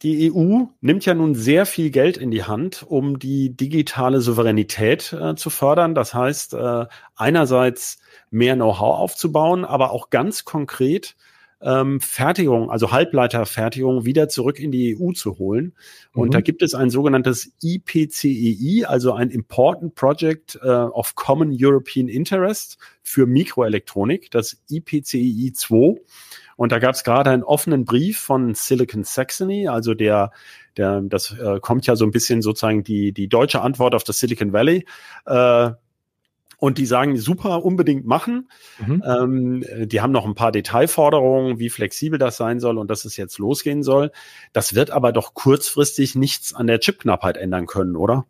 die 0.03 0.33
EU 0.33 0.65
nimmt 0.81 1.05
ja 1.05 1.15
nun 1.15 1.35
sehr 1.35 1.65
viel 1.65 1.91
Geld 1.91 2.17
in 2.17 2.31
die 2.31 2.45
Hand, 2.45 2.85
um 2.87 3.19
die 3.19 3.57
digitale 3.57 4.21
Souveränität 4.21 5.13
äh, 5.13 5.37
zu 5.37 5.51
fördern. 5.51 5.95
Das 5.95 6.13
heißt, 6.13 6.55
äh, 6.55 6.87
einerseits 7.15 7.99
mehr 8.31 8.55
Know-how 8.57 8.99
aufzubauen, 8.99 9.65
aber 9.65 9.93
auch 9.93 10.11
ganz 10.11 10.45
konkret 10.45 11.17
ähm, 11.61 12.01
Fertigung, 12.01 12.71
also 12.71 12.93
Halbleiterfertigung 12.93 14.05
wieder 14.05 14.29
zurück 14.29 14.59
in 14.59 14.71
die 14.71 14.97
EU 14.99 15.13
zu 15.13 15.39
holen. 15.39 15.75
Und 16.13 16.29
mhm. 16.29 16.33
da 16.33 16.41
gibt 16.41 16.63
es 16.63 16.75
ein 16.75 16.91
sogenanntes 16.91 17.53
IPCEI, 17.63 18.85
also 18.87 19.13
ein 19.13 19.31
Important 19.31 19.95
Project 19.95 20.59
äh, 20.63 20.69
of 20.69 21.15
Common 21.15 21.57
European 21.59 22.09
Interest 22.09 22.79
für 23.03 23.27
Mikroelektronik, 23.27 24.31
das 24.31 24.63
IPCEI 24.69 25.53
2. 25.55 26.01
Und 26.57 26.73
da 26.73 26.79
gab 26.79 26.95
es 26.95 27.05
gerade 27.05 27.31
einen 27.31 27.43
offenen 27.43 27.85
Brief 27.85 28.19
von 28.19 28.55
Silicon 28.55 29.05
Saxony, 29.05 29.69
also 29.69 29.95
der, 29.95 30.33
der, 30.77 31.03
das 31.03 31.33
äh, 31.39 31.61
kommt 31.61 31.87
ja 31.87 31.97
so 31.97 32.05
ein 32.05 32.11
bisschen 32.11 32.41
sozusagen 32.43 32.83
die, 32.83 33.13
die 33.13 33.29
deutsche 33.29 33.61
Antwort 33.61 33.95
auf 33.95 34.05
das 34.05 34.19
Silicon 34.19 34.53
Valley. 34.53 34.87
Äh, 35.27 35.71
und 36.59 36.79
die 36.79 36.87
sagen, 36.87 37.17
super, 37.17 37.65
unbedingt 37.65 38.07
machen. 38.07 38.49
Mhm. 38.79 39.03
Ähm, 39.07 39.89
die 39.89 40.01
haben 40.01 40.13
noch 40.13 40.25
ein 40.25 40.35
paar 40.35 40.53
Detailforderungen, 40.53 41.59
wie 41.59 41.69
flexibel 41.69 42.19
das 42.19 42.37
sein 42.37 42.61
soll 42.61 42.79
und 42.79 42.91
dass 42.91 43.05
es 43.05 43.17
jetzt 43.17 43.39
losgehen 43.39 43.83
soll. 43.83 44.11
Das 44.53 44.75
wird 44.75 44.91
aber 44.91 45.13
doch 45.13 45.35
kurzfristig 45.35 46.15
nichts 46.15 46.55
an 46.55 46.67
der 46.67 46.81
Chipknappheit 46.81 47.37
ändern 47.37 47.67
können, 47.67 47.97
oder? 47.97 48.27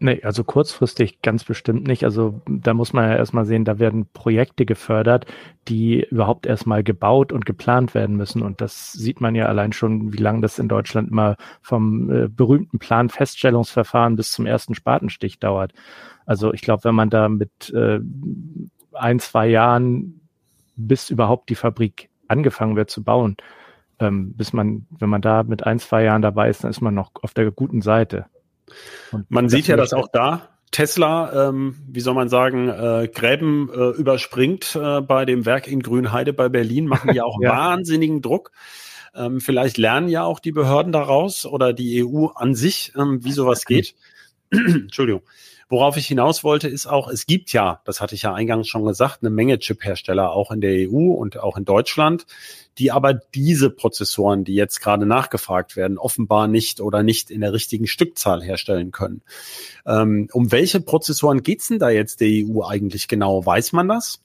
Nee, 0.00 0.20
also 0.22 0.44
kurzfristig 0.44 1.22
ganz 1.22 1.42
bestimmt 1.42 1.86
nicht. 1.88 2.04
Also 2.04 2.40
da 2.46 2.72
muss 2.72 2.92
man 2.92 3.10
ja 3.10 3.16
erstmal 3.16 3.44
sehen, 3.44 3.64
da 3.64 3.80
werden 3.80 4.06
Projekte 4.12 4.64
gefördert, 4.64 5.26
die 5.66 6.04
überhaupt 6.04 6.46
erstmal 6.46 6.84
gebaut 6.84 7.32
und 7.32 7.44
geplant 7.46 7.94
werden 7.94 8.16
müssen. 8.16 8.42
Und 8.42 8.60
das 8.60 8.92
sieht 8.92 9.20
man 9.20 9.34
ja 9.34 9.46
allein 9.46 9.72
schon, 9.72 10.12
wie 10.12 10.18
lange 10.18 10.40
das 10.40 10.60
in 10.60 10.68
Deutschland 10.68 11.10
immer 11.10 11.36
vom 11.62 12.10
äh, 12.10 12.28
berühmten 12.28 12.78
Planfeststellungsverfahren 12.78 14.14
bis 14.14 14.30
zum 14.30 14.46
ersten 14.46 14.76
Spatenstich 14.76 15.40
dauert. 15.40 15.72
Also 16.26 16.52
ich 16.52 16.60
glaube, 16.60 16.84
wenn 16.84 16.94
man 16.94 17.10
da 17.10 17.28
mit 17.28 17.72
äh, 17.74 17.98
ein, 18.92 19.18
zwei 19.18 19.48
Jahren, 19.48 20.20
bis 20.76 21.10
überhaupt 21.10 21.48
die 21.50 21.56
Fabrik 21.56 22.08
angefangen 22.28 22.76
wird 22.76 22.90
zu 22.90 23.02
bauen, 23.02 23.36
ähm, 23.98 24.32
bis 24.34 24.52
man, 24.52 24.86
wenn 24.90 25.08
man 25.08 25.22
da 25.22 25.42
mit 25.42 25.66
ein, 25.66 25.80
zwei 25.80 26.04
Jahren 26.04 26.22
dabei 26.22 26.50
ist, 26.50 26.62
dann 26.62 26.70
ist 26.70 26.80
man 26.80 26.94
noch 26.94 27.10
auf 27.22 27.34
der 27.34 27.50
guten 27.50 27.82
Seite. 27.82 28.26
Und 29.12 29.30
man 29.30 29.48
sieht 29.48 29.66
ja, 29.66 29.76
dass 29.76 29.92
auch 29.92 30.08
da 30.12 30.48
Tesla, 30.70 31.48
ähm, 31.48 31.76
wie 31.88 32.00
soll 32.00 32.14
man 32.14 32.28
sagen, 32.28 32.68
äh, 32.68 33.08
Gräben 33.12 33.70
äh, 33.72 33.90
überspringt 33.90 34.76
äh, 34.76 35.00
bei 35.00 35.24
dem 35.24 35.46
Werk 35.46 35.66
in 35.66 35.80
Grünheide 35.80 36.32
bei 36.32 36.48
Berlin, 36.48 36.86
machen 36.86 37.14
ja 37.14 37.24
auch 37.24 37.38
ja. 37.42 37.50
wahnsinnigen 37.50 38.22
Druck. 38.22 38.52
Ähm, 39.14 39.40
vielleicht 39.40 39.78
lernen 39.78 40.08
ja 40.08 40.24
auch 40.24 40.40
die 40.40 40.52
Behörden 40.52 40.92
daraus 40.92 41.46
oder 41.46 41.72
die 41.72 42.04
EU 42.04 42.26
an 42.26 42.54
sich, 42.54 42.92
ähm, 42.96 43.24
wie 43.24 43.32
sowas 43.32 43.64
geht. 43.64 43.94
Entschuldigung. 44.50 45.22
Worauf 45.70 45.98
ich 45.98 46.06
hinaus 46.06 46.44
wollte, 46.44 46.66
ist 46.66 46.86
auch, 46.86 47.08
es 47.08 47.26
gibt 47.26 47.52
ja, 47.52 47.82
das 47.84 48.00
hatte 48.00 48.14
ich 48.14 48.22
ja 48.22 48.32
eingangs 48.32 48.68
schon 48.68 48.86
gesagt, 48.86 49.18
eine 49.20 49.28
Menge 49.28 49.58
Chip-Hersteller 49.58 50.32
auch 50.32 50.50
in 50.50 50.62
der 50.62 50.88
EU 50.88 51.12
und 51.12 51.38
auch 51.38 51.58
in 51.58 51.66
Deutschland, 51.66 52.24
die 52.78 52.90
aber 52.90 53.12
diese 53.12 53.68
Prozessoren, 53.68 54.44
die 54.44 54.54
jetzt 54.54 54.80
gerade 54.80 55.04
nachgefragt 55.04 55.76
werden, 55.76 55.98
offenbar 55.98 56.48
nicht 56.48 56.80
oder 56.80 57.02
nicht 57.02 57.30
in 57.30 57.42
der 57.42 57.52
richtigen 57.52 57.86
Stückzahl 57.86 58.42
herstellen 58.42 58.92
können. 58.92 59.20
Ähm, 59.84 60.28
um 60.32 60.50
welche 60.52 60.80
Prozessoren 60.80 61.42
geht's 61.42 61.68
denn 61.68 61.78
da 61.78 61.90
jetzt 61.90 62.22
der 62.22 62.28
EU 62.28 62.62
eigentlich 62.64 63.06
genau? 63.06 63.44
Weiß 63.44 63.72
man 63.72 63.88
das? 63.88 64.22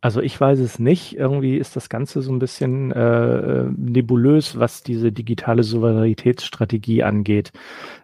Also 0.00 0.20
ich 0.20 0.40
weiß 0.40 0.58
es 0.60 0.78
nicht. 0.78 1.16
Irgendwie 1.16 1.58
ist 1.58 1.76
das 1.76 1.88
Ganze 1.88 2.22
so 2.22 2.32
ein 2.32 2.38
bisschen 2.38 2.92
äh, 2.92 3.64
nebulös, 3.76 4.58
was 4.58 4.82
diese 4.82 5.12
digitale 5.12 5.62
Souveränitätsstrategie 5.62 7.02
angeht. 7.02 7.52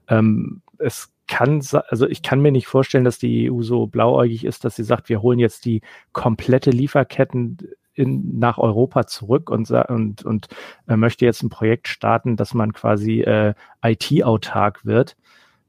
Ähm, 0.09 0.63
es 0.79 1.11
kann, 1.27 1.63
also 1.89 2.07
ich 2.07 2.23
kann 2.23 2.41
mir 2.41 2.53
nicht 2.53 2.67
vorstellen, 2.67 3.05
dass 3.05 3.19
die 3.19 3.51
EU 3.51 3.63
so 3.63 3.87
blauäugig 3.87 4.45
ist, 4.45 4.65
dass 4.65 4.77
sie 4.77 4.85
sagt, 4.85 5.09
wir 5.09 5.23
holen 5.23 5.39
jetzt 5.39 5.65
die 5.65 5.83
komplette 6.13 6.71
Lieferketten 6.71 7.59
in, 7.95 8.39
nach 8.39 8.59
Europa 8.59 9.07
zurück 9.07 9.51
und, 9.51 9.71
und, 9.71 10.25
und 10.25 10.49
äh, 10.87 10.97
möchte 10.97 11.25
jetzt 11.25 11.43
ein 11.43 11.49
Projekt 11.49 11.89
starten, 11.89 12.37
dass 12.37 12.55
man 12.55 12.73
quasi 12.73 13.23
äh, 13.23 13.55
IT-autark 13.83 14.85
wird. 14.85 15.17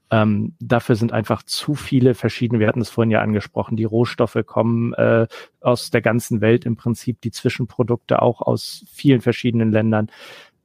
Ähm, 0.10 0.54
dafür 0.60 0.96
sind 0.96 1.12
einfach 1.12 1.44
zu 1.44 1.76
viele 1.76 2.14
verschiedene, 2.14 2.60
wir 2.60 2.68
hatten 2.68 2.80
es 2.80 2.90
vorhin 2.90 3.12
ja 3.12 3.22
angesprochen, 3.22 3.76
die 3.76 3.84
Rohstoffe 3.84 4.38
kommen 4.46 4.94
äh, 4.94 5.28
aus 5.60 5.90
der 5.90 6.02
ganzen 6.02 6.40
Welt 6.40 6.66
im 6.66 6.78
Prinzip, 6.78 7.20
die 7.22 7.32
Zwischenprodukte 7.32 8.22
auch 8.22 8.42
aus 8.42 8.86
vielen 8.90 9.20
verschiedenen 9.20 9.72
Ländern. 9.72 10.10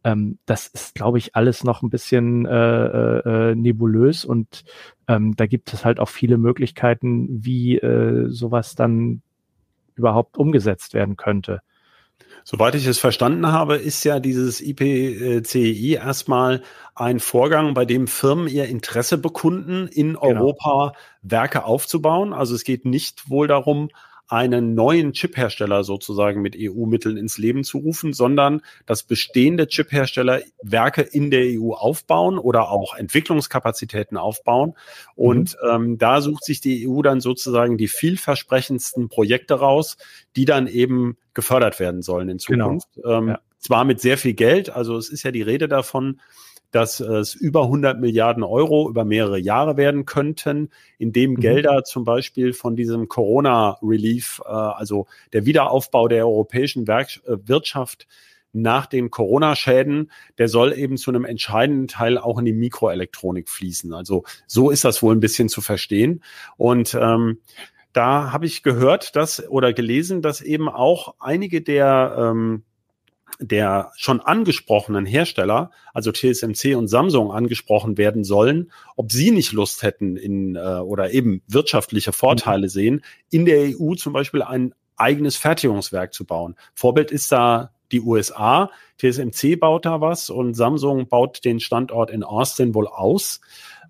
Ähm, 0.05 0.38
das 0.47 0.67
ist, 0.67 0.95
glaube 0.95 1.19
ich, 1.19 1.35
alles 1.37 1.65
noch 1.65 1.83
ein 1.83 1.91
bisschen 1.91 2.47
äh, 2.47 2.87
äh, 2.87 3.51
äh, 3.51 3.55
nebulös 3.55 4.25
und 4.25 4.65
ähm, 5.09 5.35
da 5.37 5.47
gibt 5.47 5.73
es 5.73 5.85
halt 5.85 6.01
auch 6.01 6.09
viele 6.09 6.38
Möglichkeiten, 6.38 7.29
wie 7.31 7.79
äh, 7.79 8.29
sowas 8.29 8.75
dann 8.75 9.23
überhaupt 9.95 10.38
umgesetzt 10.38 10.95
werden 10.95 11.17
könnte. 11.17 11.61
Soweit 12.45 12.75
ich 12.75 12.87
es 12.87 12.99
verstanden 12.99 13.47
habe, 13.47 13.77
ist 13.77 14.03
ja 14.05 14.19
dieses 14.19 14.61
IPCI 14.61 15.95
erstmal 15.95 16.62
ein 16.95 17.21
Vorgang, 17.21 17.75
bei 17.75 17.85
dem 17.85 18.09
Firmen 18.09 18.49
ihr 18.49 18.67
Interesse 18.67 19.17
bekunden, 19.17 19.87
in 19.87 20.15
genau. 20.15 20.23
Europa 20.23 20.93
Werke 21.23 21.65
aufzubauen. 21.65 22.33
Also 22.33 22.55
es 22.55 22.65
geht 22.65 22.85
nicht 22.85 23.31
wohl 23.31 23.47
darum, 23.47 23.91
einen 24.29 24.75
neuen 24.75 25.13
Chiphersteller 25.13 25.85
sozusagen 25.85 26.41
mit 26.41 26.57
EU-Mitteln 26.59 27.17
ins 27.17 27.39
Leben 27.39 27.65
zu 27.65 27.79
rufen, 27.79 28.13
sondern 28.13 28.63
dass 28.87 29.03
bestehende 29.03 29.67
Chiphersteller 29.67 30.41
Werke 30.63 31.03
in 31.03 31.31
der 31.31 31.61
EU 31.61 31.73
aufbauen 31.73 32.39
oder 32.39 32.71
auch 32.71 32.95
Entwicklungskapazitäten 32.95 34.17
aufbauen. 34.17 34.75
Und 35.15 35.57
mhm. 35.63 35.69
ähm, 35.71 35.99
da 35.99 36.21
sucht 36.21 36.45
sich 36.45 36.61
die 36.61 36.89
EU 36.89 37.03
dann 37.03 37.21
sozusagen 37.21 37.77
die 37.77 37.89
vielversprechendsten 37.89 39.09
Projekte 39.09 39.55
raus, 39.55 39.99
die 40.37 40.47
dann 40.47 40.67
eben 40.67 41.17
gefördert 41.35 41.79
werden 41.79 42.03
sollen 42.03 42.29
in 42.29 42.39
genau. 42.39 42.65
Zukunft. 42.65 42.89
Genau. 42.95 43.19
Ähm, 43.19 43.29
ja. 43.29 43.41
Zwar 43.59 43.85
mit 43.85 44.01
sehr 44.01 44.19
viel 44.19 44.35
Geld, 44.35 44.71
also 44.71 44.97
es 44.97 45.09
ist 45.09 45.23
ja 45.23 45.31
die 45.31 45.43
Rede 45.43 45.69
davon, 45.69 46.21
dass 46.73 47.01
es 47.01 47.35
über 47.35 47.63
100 47.65 48.01
Milliarden 48.01 48.43
Euro 48.43 48.89
über 48.89 49.05
mehrere 49.05 49.39
Jahre 49.39 49.77
werden 49.77 50.05
könnten, 50.05 50.71
indem 50.99 51.33
mhm. 51.33 51.41
Gelder 51.41 51.85
zum 51.85 52.05
Beispiel 52.05 52.53
von 52.53 52.75
diesem 52.75 53.09
Corona-Relief, 53.09 54.41
äh, 54.45 54.49
also 54.49 55.07
der 55.33 55.47
Wiederaufbau 55.47 56.09
der 56.09 56.27
europäischen 56.27 56.89
Werk 56.89 57.21
äh, 57.27 57.37
Wirtschaft 57.45 58.09
nach 58.53 58.87
den 58.87 59.11
Corona-Schäden, 59.11 60.11
der 60.39 60.49
soll 60.49 60.73
eben 60.77 60.97
zu 60.97 61.11
einem 61.11 61.25
entscheidenden 61.25 61.89
Teil 61.89 62.19
auch 62.19 62.39
in 62.39 62.45
die 62.45 62.53
Mikroelektronik 62.53 63.49
fließen. 63.49 63.95
Also 63.95 64.25
so 64.47 64.71
ist 64.71 64.85
das 64.85 65.03
wohl 65.03 65.15
ein 65.15 65.21
bisschen 65.21 65.49
zu 65.49 65.61
verstehen. 65.61 66.23
Und 66.57 66.95
ähm, 67.01 67.39
da 67.93 68.33
habe 68.33 68.47
ich 68.47 68.63
gehört, 68.63 69.17
dass 69.17 69.49
oder 69.49 69.73
gelesen, 69.73 70.23
dass 70.23 70.41
eben 70.41 70.69
auch 70.69 71.15
einige 71.19 71.63
der 71.63 72.17
ähm, 72.19 72.65
der 73.40 73.92
schon 73.97 74.21
angesprochenen 74.21 75.07
Hersteller, 75.07 75.71
also 75.92 76.12
TSMC 76.12 76.77
und 76.77 76.88
Samsung 76.88 77.33
angesprochen 77.33 77.99
werden 77.99 78.25
sollen, 78.25 78.71
ob 78.97 79.12
sie 79.12 79.31
nicht 79.31 79.53
Lust 79.53 79.83
hätten 79.83 80.16
in 80.16 80.57
äh, 80.57 80.61
oder 80.61 81.12
eben 81.12 81.42
wirtschaftliche 81.49 82.12
Vorteile 82.12 82.66
mhm. 82.66 82.71
sehen, 82.71 83.05
in 83.31 83.45
der 83.45 83.79
EU 83.79 83.95
zum 83.95 84.12
Beispiel 84.12 84.42
ein 84.42 84.75
eigenes 84.97 85.37
Fertigungswerk 85.37 86.12
zu 86.14 86.25
bauen. 86.25 86.57
Vorbild 86.75 87.11
ist 87.11 87.33
da 87.33 87.73
die 87.90 88.01
USA. 88.01 88.71
TSMC 88.99 89.59
baut 89.59 89.85
da 89.85 90.01
was 90.01 90.31
und 90.31 90.55
Samsung 90.55 91.09
baut 91.09 91.45
den 91.45 91.61
Standort 91.61 92.11
in 92.11 92.23
Austin 92.23 92.75
wohl 92.75 92.87
aus. 92.87 93.40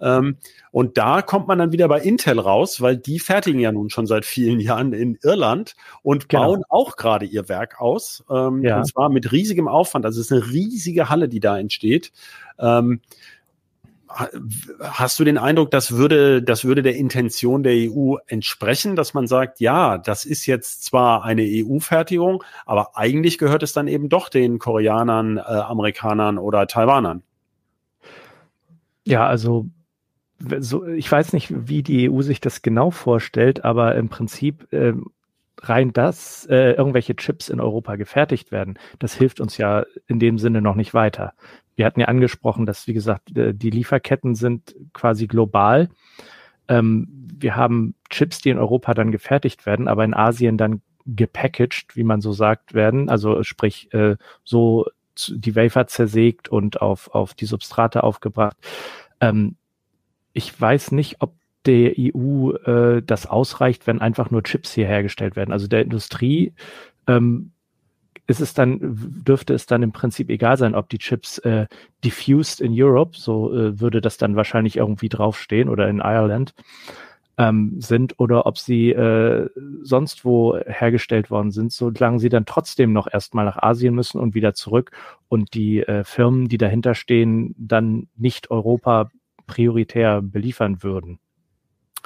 Ähm, 0.01 0.37
und 0.71 0.99
da 0.99 1.23
kommt 1.23 1.49
man 1.49 1.59
dann 1.59 1.73
wieder 1.73 1.89
bei 1.89 2.01
Intel 2.01 2.39
raus, 2.39 2.81
weil 2.81 2.97
die 2.97 3.19
fertigen 3.19 3.61
ja 3.61 3.73
nun 3.73 3.91
schon 3.91 4.07
seit 4.07 4.25
vielen 4.25 4.61
Jahren 4.61 4.93
in 4.93 5.19
Irland 5.23 5.75
und 6.03 6.29
genau. 6.29 6.47
bauen 6.47 6.63
auch 6.69 6.97
gerade 6.97 7.27
ihr 7.27 7.49
Werk 7.49 7.81
aus. 7.81 8.25
Ähm, 8.31 8.63
ja. 8.63 8.79
Und 8.79 8.87
zwar 8.87 9.09
mit 9.09 9.33
riesigem 9.33 9.69
Aufwand. 9.69 10.05
Also 10.05 10.21
es 10.21 10.31
ist 10.31 10.33
eine 10.33 10.53
riesige 10.53 11.09
Halle, 11.09 11.29
die 11.29 11.41
da 11.41 11.59
entsteht. 11.59 12.13
Ähm, 12.59 13.01
hast 14.81 15.19
du 15.19 15.25
den 15.25 15.39
Eindruck, 15.39 15.71
das 15.71 15.93
würde, 15.93 16.43
das 16.43 16.65
würde 16.65 16.83
der 16.83 16.97
Intention 16.97 17.63
der 17.63 17.75
EU 17.75 18.17
entsprechen, 18.27 18.97
dass 18.97 19.15
man 19.15 19.27
sagt, 19.27 19.61
ja, 19.61 19.99
das 19.99 20.25
ist 20.25 20.47
jetzt 20.47 20.85
zwar 20.85 21.25
eine 21.25 21.43
EU-Fertigung, 21.43 22.45
aber 22.67 22.97
eigentlich 22.97 23.39
gehört 23.39 23.63
es 23.63 23.73
dann 23.73 23.89
eben 23.89 24.09
doch 24.09 24.29
den 24.29 24.59
Koreanern, 24.59 25.39
äh, 25.39 25.41
Amerikanern 25.41 26.39
oder 26.39 26.67
Taiwanern? 26.67 27.23
Ja, 29.07 29.27
also 29.27 29.67
so, 30.59 30.87
ich 30.87 31.11
weiß 31.11 31.33
nicht, 31.33 31.69
wie 31.69 31.83
die 31.83 32.11
EU 32.11 32.23
sich 32.23 32.41
das 32.41 32.63
genau 32.63 32.91
vorstellt, 32.91 33.65
aber 33.65 33.95
im 33.95 34.09
Prinzip 34.09 34.73
äh, 34.73 34.95
rein 35.61 35.93
das, 35.93 36.47
äh, 36.47 36.73
irgendwelche 36.73 37.15
Chips 37.17 37.49
in 37.49 37.61
Europa 37.61 37.97
gefertigt 37.97 38.51
werden, 38.51 38.79
das 38.99 39.15
hilft 39.15 39.41
uns 39.41 39.59
ja 39.59 39.85
in 40.07 40.19
dem 40.19 40.39
Sinne 40.39 40.61
noch 40.61 40.75
nicht 40.75 40.95
weiter. 40.95 41.35
Wir 41.77 41.87
hatten 41.87 42.01
ja 42.01 42.09
angesprochen, 42.09 42.67
dass, 42.67 42.87
wie 42.87 42.93
gesagt, 42.93 43.37
äh, 43.37 43.55
die 43.55 43.71
Lieferketten 43.71 44.35
sind 44.35 44.75
quasi 44.93 45.27
global. 45.27 45.89
Ähm, 46.69 47.29
wir 47.37 47.57
haben 47.57 47.95
Chips, 48.11 48.41
die 48.41 48.51
in 48.51 48.59
Europa 48.59 48.95
dann 48.95 49.13
gefertigt 49.13 49.67
werden, 49.67 49.89
aber 49.89 50.05
in 50.05 50.15
Asien 50.15 50.59
dann 50.59 50.83
gepackaged, 51.07 51.97
wie 51.97 52.05
man 52.05 52.21
so 52.21 52.33
sagt, 52.33 52.75
werden. 52.75 53.09
Also 53.09 53.43
sprich, 53.43 53.93
äh, 53.93 54.17
so 54.45 54.87
die 55.29 55.57
Wafer 55.57 55.87
zersägt 55.87 56.49
und 56.49 56.81
auf, 56.81 57.15
auf 57.15 57.35
die 57.35 57.47
Substrate 57.47 58.03
aufgebracht. 58.03 58.57
Ähm, 59.21 59.57
ich 60.33 60.59
weiß 60.61 60.93
nicht, 60.93 61.17
ob 61.21 61.35
der 61.67 61.93
EU 61.97 62.53
äh, 62.53 63.03
das 63.03 63.27
ausreicht, 63.27 63.87
wenn 63.87 64.01
einfach 64.01 64.31
nur 64.31 64.43
Chips 64.43 64.73
hier 64.73 64.87
hergestellt 64.87 65.37
werden. 65.37 65.53
Also 65.53 65.69
der 65.69 65.83
Industrie 65.83 66.53
ähm, 67.07 67.53
ist 68.27 68.41
es 68.41 68.55
dann, 68.55 68.79
dürfte 68.81 69.55
es 69.55 69.67
dann 69.67 69.83
im 69.83 69.93
Prinzip 69.93 70.31
egal 70.31 70.57
sein, 70.57 70.75
ob 70.75 70.89
die 70.89 70.99
Chips 70.99 71.39
äh, 71.39 71.67
diffused 72.05 72.61
in 72.61 72.73
Europe, 72.75 73.17
so 73.17 73.53
äh, 73.53 73.81
würde 73.81 74.01
das 74.01 74.17
dann 74.17 74.37
wahrscheinlich 74.37 74.77
irgendwie 74.77 75.09
draufstehen 75.09 75.69
oder 75.69 75.89
in 75.89 75.99
Ireland 75.99 76.55
ähm, 77.39 77.81
sind 77.81 78.19
oder 78.19 78.47
ob 78.47 78.59
sie 78.59 78.91
äh, 78.91 79.49
sonst 79.83 80.25
wo 80.25 80.57
hergestellt 80.67 81.31
worden 81.31 81.51
sind, 81.51 81.73
solange 81.73 82.21
sie 82.21 82.29
dann 82.29 82.47
trotzdem 82.47 82.93
noch 82.93 83.09
erstmal 83.13 83.45
nach 83.45 83.57
Asien 83.63 83.95
müssen 83.95 84.21
und 84.21 84.35
wieder 84.35 84.55
zurück 84.55 84.93
und 85.29 85.55
die 85.55 85.81
äh, 85.81 86.05
Firmen, 86.05 86.49
die 86.49 86.59
dahinter 86.59 86.95
stehen, 86.95 87.55
dann 87.59 88.09
nicht 88.17 88.51
Europa 88.51 89.11
prioritär 89.47 90.23
beliefern 90.23 90.83
würden. 90.83 91.19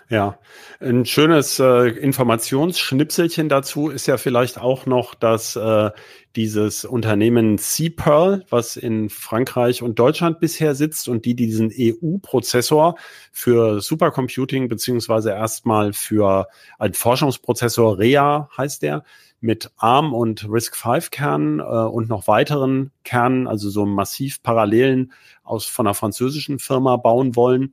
Ja, 0.08 0.38
ein 0.78 1.04
schönes 1.04 1.58
äh, 1.58 1.88
Informationsschnipselchen 1.88 3.48
dazu 3.48 3.88
ist 3.88 4.06
ja 4.06 4.18
vielleicht 4.18 4.56
auch 4.60 4.86
noch, 4.86 5.16
dass 5.16 5.56
äh, 5.56 5.90
dieses 6.36 6.84
Unternehmen 6.84 7.58
C-Pearl, 7.58 8.44
was 8.48 8.76
in 8.76 9.08
Frankreich 9.10 9.82
und 9.82 9.98
Deutschland 9.98 10.38
bisher 10.38 10.76
sitzt 10.76 11.08
und 11.08 11.24
die 11.24 11.34
diesen 11.34 11.72
EU-Prozessor 11.76 12.94
für 13.32 13.80
Supercomputing 13.80 14.68
beziehungsweise 14.68 15.30
erstmal 15.30 15.92
für 15.92 16.46
einen 16.78 16.94
Forschungsprozessor 16.94 17.98
REA 17.98 18.48
heißt 18.56 18.82
der, 18.82 19.02
mit 19.40 19.72
ARM 19.76 20.14
und 20.14 20.48
RISC-V 20.48 21.10
Kernen 21.10 21.58
äh, 21.58 21.62
und 21.62 22.08
noch 22.08 22.28
weiteren 22.28 22.92
Kernen, 23.02 23.48
also 23.48 23.70
so 23.70 23.86
massiv 23.86 24.42
Parallelen 24.42 25.12
aus 25.46 25.66
von 25.66 25.86
einer 25.86 25.94
französischen 25.94 26.58
Firma 26.58 26.96
bauen 26.96 27.36
wollen 27.36 27.72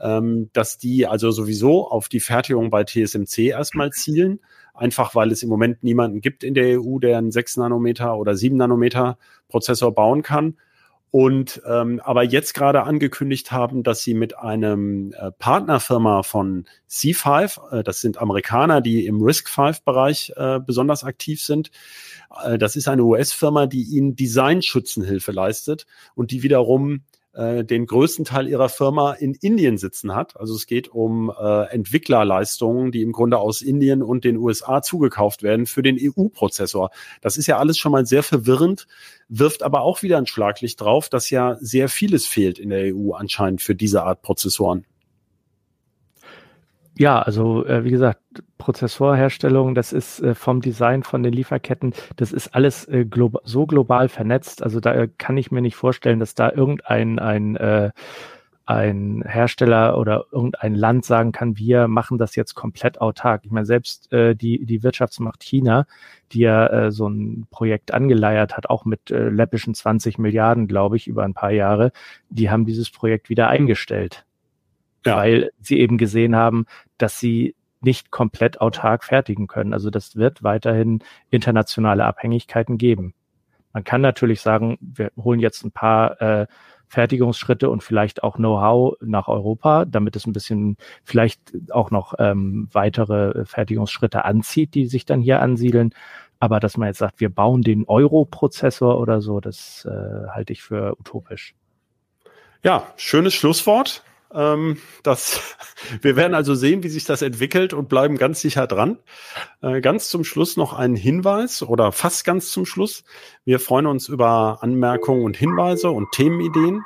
ähm, 0.00 0.50
dass 0.52 0.78
die 0.78 1.06
also 1.06 1.30
sowieso 1.30 1.88
auf 1.88 2.08
die 2.08 2.20
Fertigung 2.20 2.70
bei 2.70 2.84
TSMC 2.84 3.38
erstmal 3.48 3.90
zielen, 3.90 4.40
einfach 4.74 5.14
weil 5.14 5.30
es 5.30 5.42
im 5.42 5.48
Moment 5.48 5.82
niemanden 5.84 6.20
gibt 6.20 6.42
in 6.42 6.54
der 6.54 6.80
EU, 6.80 6.98
der 6.98 7.18
einen 7.18 7.30
6 7.30 7.58
Nanometer 7.58 8.16
oder 8.16 8.34
7 8.34 8.56
Nanometer 8.56 9.18
Prozessor 9.48 9.94
bauen 9.94 10.22
kann. 10.22 10.56
Und 11.12 11.60
ähm, 11.68 12.00
aber 12.04 12.22
jetzt 12.22 12.54
gerade 12.54 12.84
angekündigt 12.84 13.50
haben, 13.50 13.82
dass 13.82 14.04
sie 14.04 14.14
mit 14.14 14.38
einem 14.38 15.12
äh, 15.12 15.32
Partnerfirma 15.32 16.22
von 16.22 16.66
C5, 16.88 17.80
äh, 17.80 17.82
das 17.82 18.00
sind 18.00 18.18
Amerikaner, 18.18 18.80
die 18.80 19.06
im 19.06 19.20
RISC-V-Bereich 19.20 20.34
äh, 20.36 20.60
besonders 20.64 21.02
aktiv 21.02 21.42
sind, 21.42 21.72
äh, 22.44 22.58
das 22.58 22.76
ist 22.76 22.86
eine 22.86 23.02
US-Firma, 23.02 23.66
die 23.66 23.82
ihnen 23.82 24.14
Designschützenhilfe 24.14 25.32
leistet 25.32 25.84
und 26.14 26.30
die 26.30 26.44
wiederum 26.44 27.02
äh, 27.32 27.64
den 27.64 27.86
größten 27.86 28.24
Teil 28.24 28.48
ihrer 28.48 28.68
Firma 28.68 29.12
in 29.12 29.34
Indien 29.34 29.78
sitzen 29.78 30.14
hat. 30.14 30.38
Also 30.38 30.54
es 30.54 30.66
geht 30.66 30.88
um 30.88 31.30
äh, 31.30 31.64
Entwicklerleistungen, 31.70 32.92
die 32.92 33.02
im 33.02 33.12
Grunde 33.12 33.38
aus 33.38 33.62
Indien 33.62 34.02
und 34.02 34.24
den 34.24 34.36
USA 34.36 34.82
zugekauft 34.82 35.42
werden 35.42 35.66
für 35.66 35.82
den 35.82 35.96
EU-Prozessor. 36.00 36.90
Das 37.20 37.36
ist 37.36 37.46
ja 37.46 37.58
alles 37.58 37.78
schon 37.78 37.92
mal 37.92 38.06
sehr 38.06 38.22
verwirrend, 38.22 38.86
wirft 39.28 39.62
aber 39.62 39.82
auch 39.82 40.02
wieder 40.02 40.18
ein 40.18 40.26
Schlaglicht 40.26 40.80
drauf, 40.80 41.08
dass 41.08 41.30
ja 41.30 41.56
sehr 41.60 41.88
vieles 41.88 42.26
fehlt 42.26 42.58
in 42.58 42.70
der 42.70 42.94
EU 42.94 43.12
anscheinend 43.12 43.62
für 43.62 43.74
diese 43.74 44.02
Art 44.02 44.22
Prozessoren. 44.22 44.84
Ja, 47.00 47.22
also 47.22 47.64
äh, 47.64 47.82
wie 47.82 47.90
gesagt, 47.90 48.20
Prozessorherstellung, 48.58 49.74
das 49.74 49.94
ist 49.94 50.20
äh, 50.20 50.34
vom 50.34 50.60
Design 50.60 51.02
von 51.02 51.22
den 51.22 51.32
Lieferketten, 51.32 51.94
das 52.16 52.30
ist 52.30 52.54
alles 52.54 52.86
äh, 52.88 53.06
glob 53.06 53.38
so 53.44 53.64
global 53.64 54.10
vernetzt. 54.10 54.62
Also 54.62 54.80
da 54.80 54.92
äh, 54.92 55.08
kann 55.16 55.38
ich 55.38 55.50
mir 55.50 55.62
nicht 55.62 55.76
vorstellen, 55.76 56.20
dass 56.20 56.34
da 56.34 56.52
irgendein 56.52 57.18
ein, 57.18 57.56
äh, 57.56 57.90
ein 58.66 59.24
Hersteller 59.26 59.96
oder 59.96 60.26
irgendein 60.30 60.74
Land 60.74 61.06
sagen 61.06 61.32
kann, 61.32 61.56
wir 61.56 61.88
machen 61.88 62.18
das 62.18 62.36
jetzt 62.36 62.54
komplett 62.54 63.00
autark. 63.00 63.46
Ich 63.46 63.50
meine, 63.50 63.64
selbst 63.64 64.12
äh, 64.12 64.36
die, 64.36 64.66
die 64.66 64.82
Wirtschaftsmacht 64.82 65.42
China, 65.42 65.86
die 66.32 66.40
ja 66.40 66.66
äh, 66.66 66.92
so 66.92 67.08
ein 67.08 67.46
Projekt 67.50 67.94
angeleiert 67.94 68.58
hat, 68.58 68.68
auch 68.68 68.84
mit 68.84 69.10
äh, 69.10 69.30
läppischen 69.30 69.74
20 69.74 70.18
Milliarden, 70.18 70.68
glaube 70.68 70.98
ich, 70.98 71.06
über 71.06 71.24
ein 71.24 71.32
paar 71.32 71.52
Jahre, 71.52 71.92
die 72.28 72.50
haben 72.50 72.66
dieses 72.66 72.90
Projekt 72.90 73.30
wieder 73.30 73.48
eingestellt 73.48 74.26
ja. 75.04 75.16
weil 75.16 75.50
sie 75.60 75.78
eben 75.80 75.98
gesehen 75.98 76.36
haben, 76.36 76.66
dass 76.98 77.18
sie 77.18 77.54
nicht 77.80 78.10
komplett 78.10 78.60
autark 78.60 79.04
fertigen 79.04 79.46
können. 79.46 79.72
Also 79.72 79.90
das 79.90 80.16
wird 80.16 80.42
weiterhin 80.42 81.02
internationale 81.30 82.04
Abhängigkeiten 82.04 82.78
geben. 82.78 83.14
Man 83.72 83.84
kann 83.84 84.00
natürlich 84.00 84.40
sagen, 84.40 84.78
wir 84.80 85.12
holen 85.16 85.40
jetzt 85.40 85.64
ein 85.64 85.72
paar 85.72 86.20
äh, 86.20 86.46
Fertigungsschritte 86.88 87.70
und 87.70 87.84
vielleicht 87.84 88.24
auch 88.24 88.36
Know-how 88.36 88.96
nach 89.00 89.28
Europa, 89.28 89.84
damit 89.84 90.16
es 90.16 90.26
ein 90.26 90.32
bisschen 90.32 90.76
vielleicht 91.04 91.40
auch 91.70 91.92
noch 91.92 92.14
ähm, 92.18 92.68
weitere 92.72 93.44
Fertigungsschritte 93.44 94.24
anzieht, 94.24 94.74
die 94.74 94.86
sich 94.86 95.04
dann 95.04 95.20
hier 95.20 95.40
ansiedeln. 95.40 95.94
Aber 96.40 96.58
dass 96.58 96.76
man 96.76 96.88
jetzt 96.88 96.98
sagt, 96.98 97.20
wir 97.20 97.28
bauen 97.28 97.62
den 97.62 97.84
Euro-Prozessor 97.86 98.98
oder 98.98 99.20
so, 99.20 99.40
das 99.40 99.86
äh, 99.88 100.28
halte 100.30 100.52
ich 100.52 100.62
für 100.62 100.98
utopisch. 100.98 101.54
Ja, 102.64 102.88
schönes 102.96 103.34
Schlusswort. 103.34 104.02
Ähm, 104.32 104.78
das, 105.02 105.56
wir 106.02 106.16
werden 106.16 106.34
also 106.34 106.54
sehen, 106.54 106.82
wie 106.82 106.88
sich 106.88 107.04
das 107.04 107.22
entwickelt 107.22 107.74
und 107.74 107.88
bleiben 107.88 108.16
ganz 108.16 108.40
sicher 108.40 108.66
dran. 108.66 108.98
Äh, 109.62 109.80
ganz 109.80 110.08
zum 110.08 110.24
Schluss 110.24 110.56
noch 110.56 110.72
ein 110.72 110.96
Hinweis 110.96 111.62
oder 111.62 111.92
fast 111.92 112.24
ganz 112.24 112.50
zum 112.50 112.66
Schluss. 112.66 113.04
Wir 113.44 113.60
freuen 113.60 113.86
uns 113.86 114.08
über 114.08 114.58
Anmerkungen 114.62 115.24
und 115.24 115.36
Hinweise 115.36 115.90
und 115.90 116.10
Themenideen. 116.12 116.82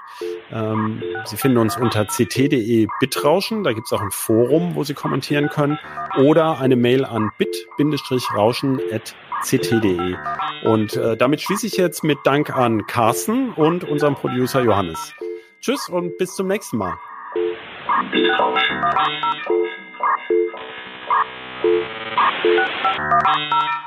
Ähm, 0.51 1.03
Sie 1.25 1.37
finden 1.37 1.59
uns 1.59 1.77
unter 1.77 2.07
ct.de 2.07 2.87
bitrauschen. 3.01 3.65
Da 3.65 3.73
gibt 3.73 3.87
es 3.87 3.93
auch 3.93 4.01
ein 4.01 4.11
Forum, 4.11 4.75
wo 4.75 4.85
Sie 4.85 4.95
kommentieren 4.95 5.49
können. 5.49 5.79
Oder 6.19 6.61
eine 6.61 6.77
Mail 6.77 7.05
an 7.05 7.31
bit-rauschen.ct.de. 7.39 10.17
Und 10.65 10.97
äh, 10.97 11.17
damit 11.17 11.43
schließe 11.43 11.67
ich 11.67 11.77
jetzt 11.77 12.05
mit 12.05 12.19
Dank 12.25 12.57
an 12.57 12.87
Carsten 12.87 13.53
und 13.53 13.85
unserem 13.85 14.15
Producer 14.15 14.63
Johannes. 14.63 15.13
Tschüss 15.61 15.89
und 15.89 16.17
bis 16.19 16.35
zum 16.35 16.47
nächsten 16.47 16.77
Mal. 16.77 16.95
Thank 18.13 18.27
you. 23.75 23.84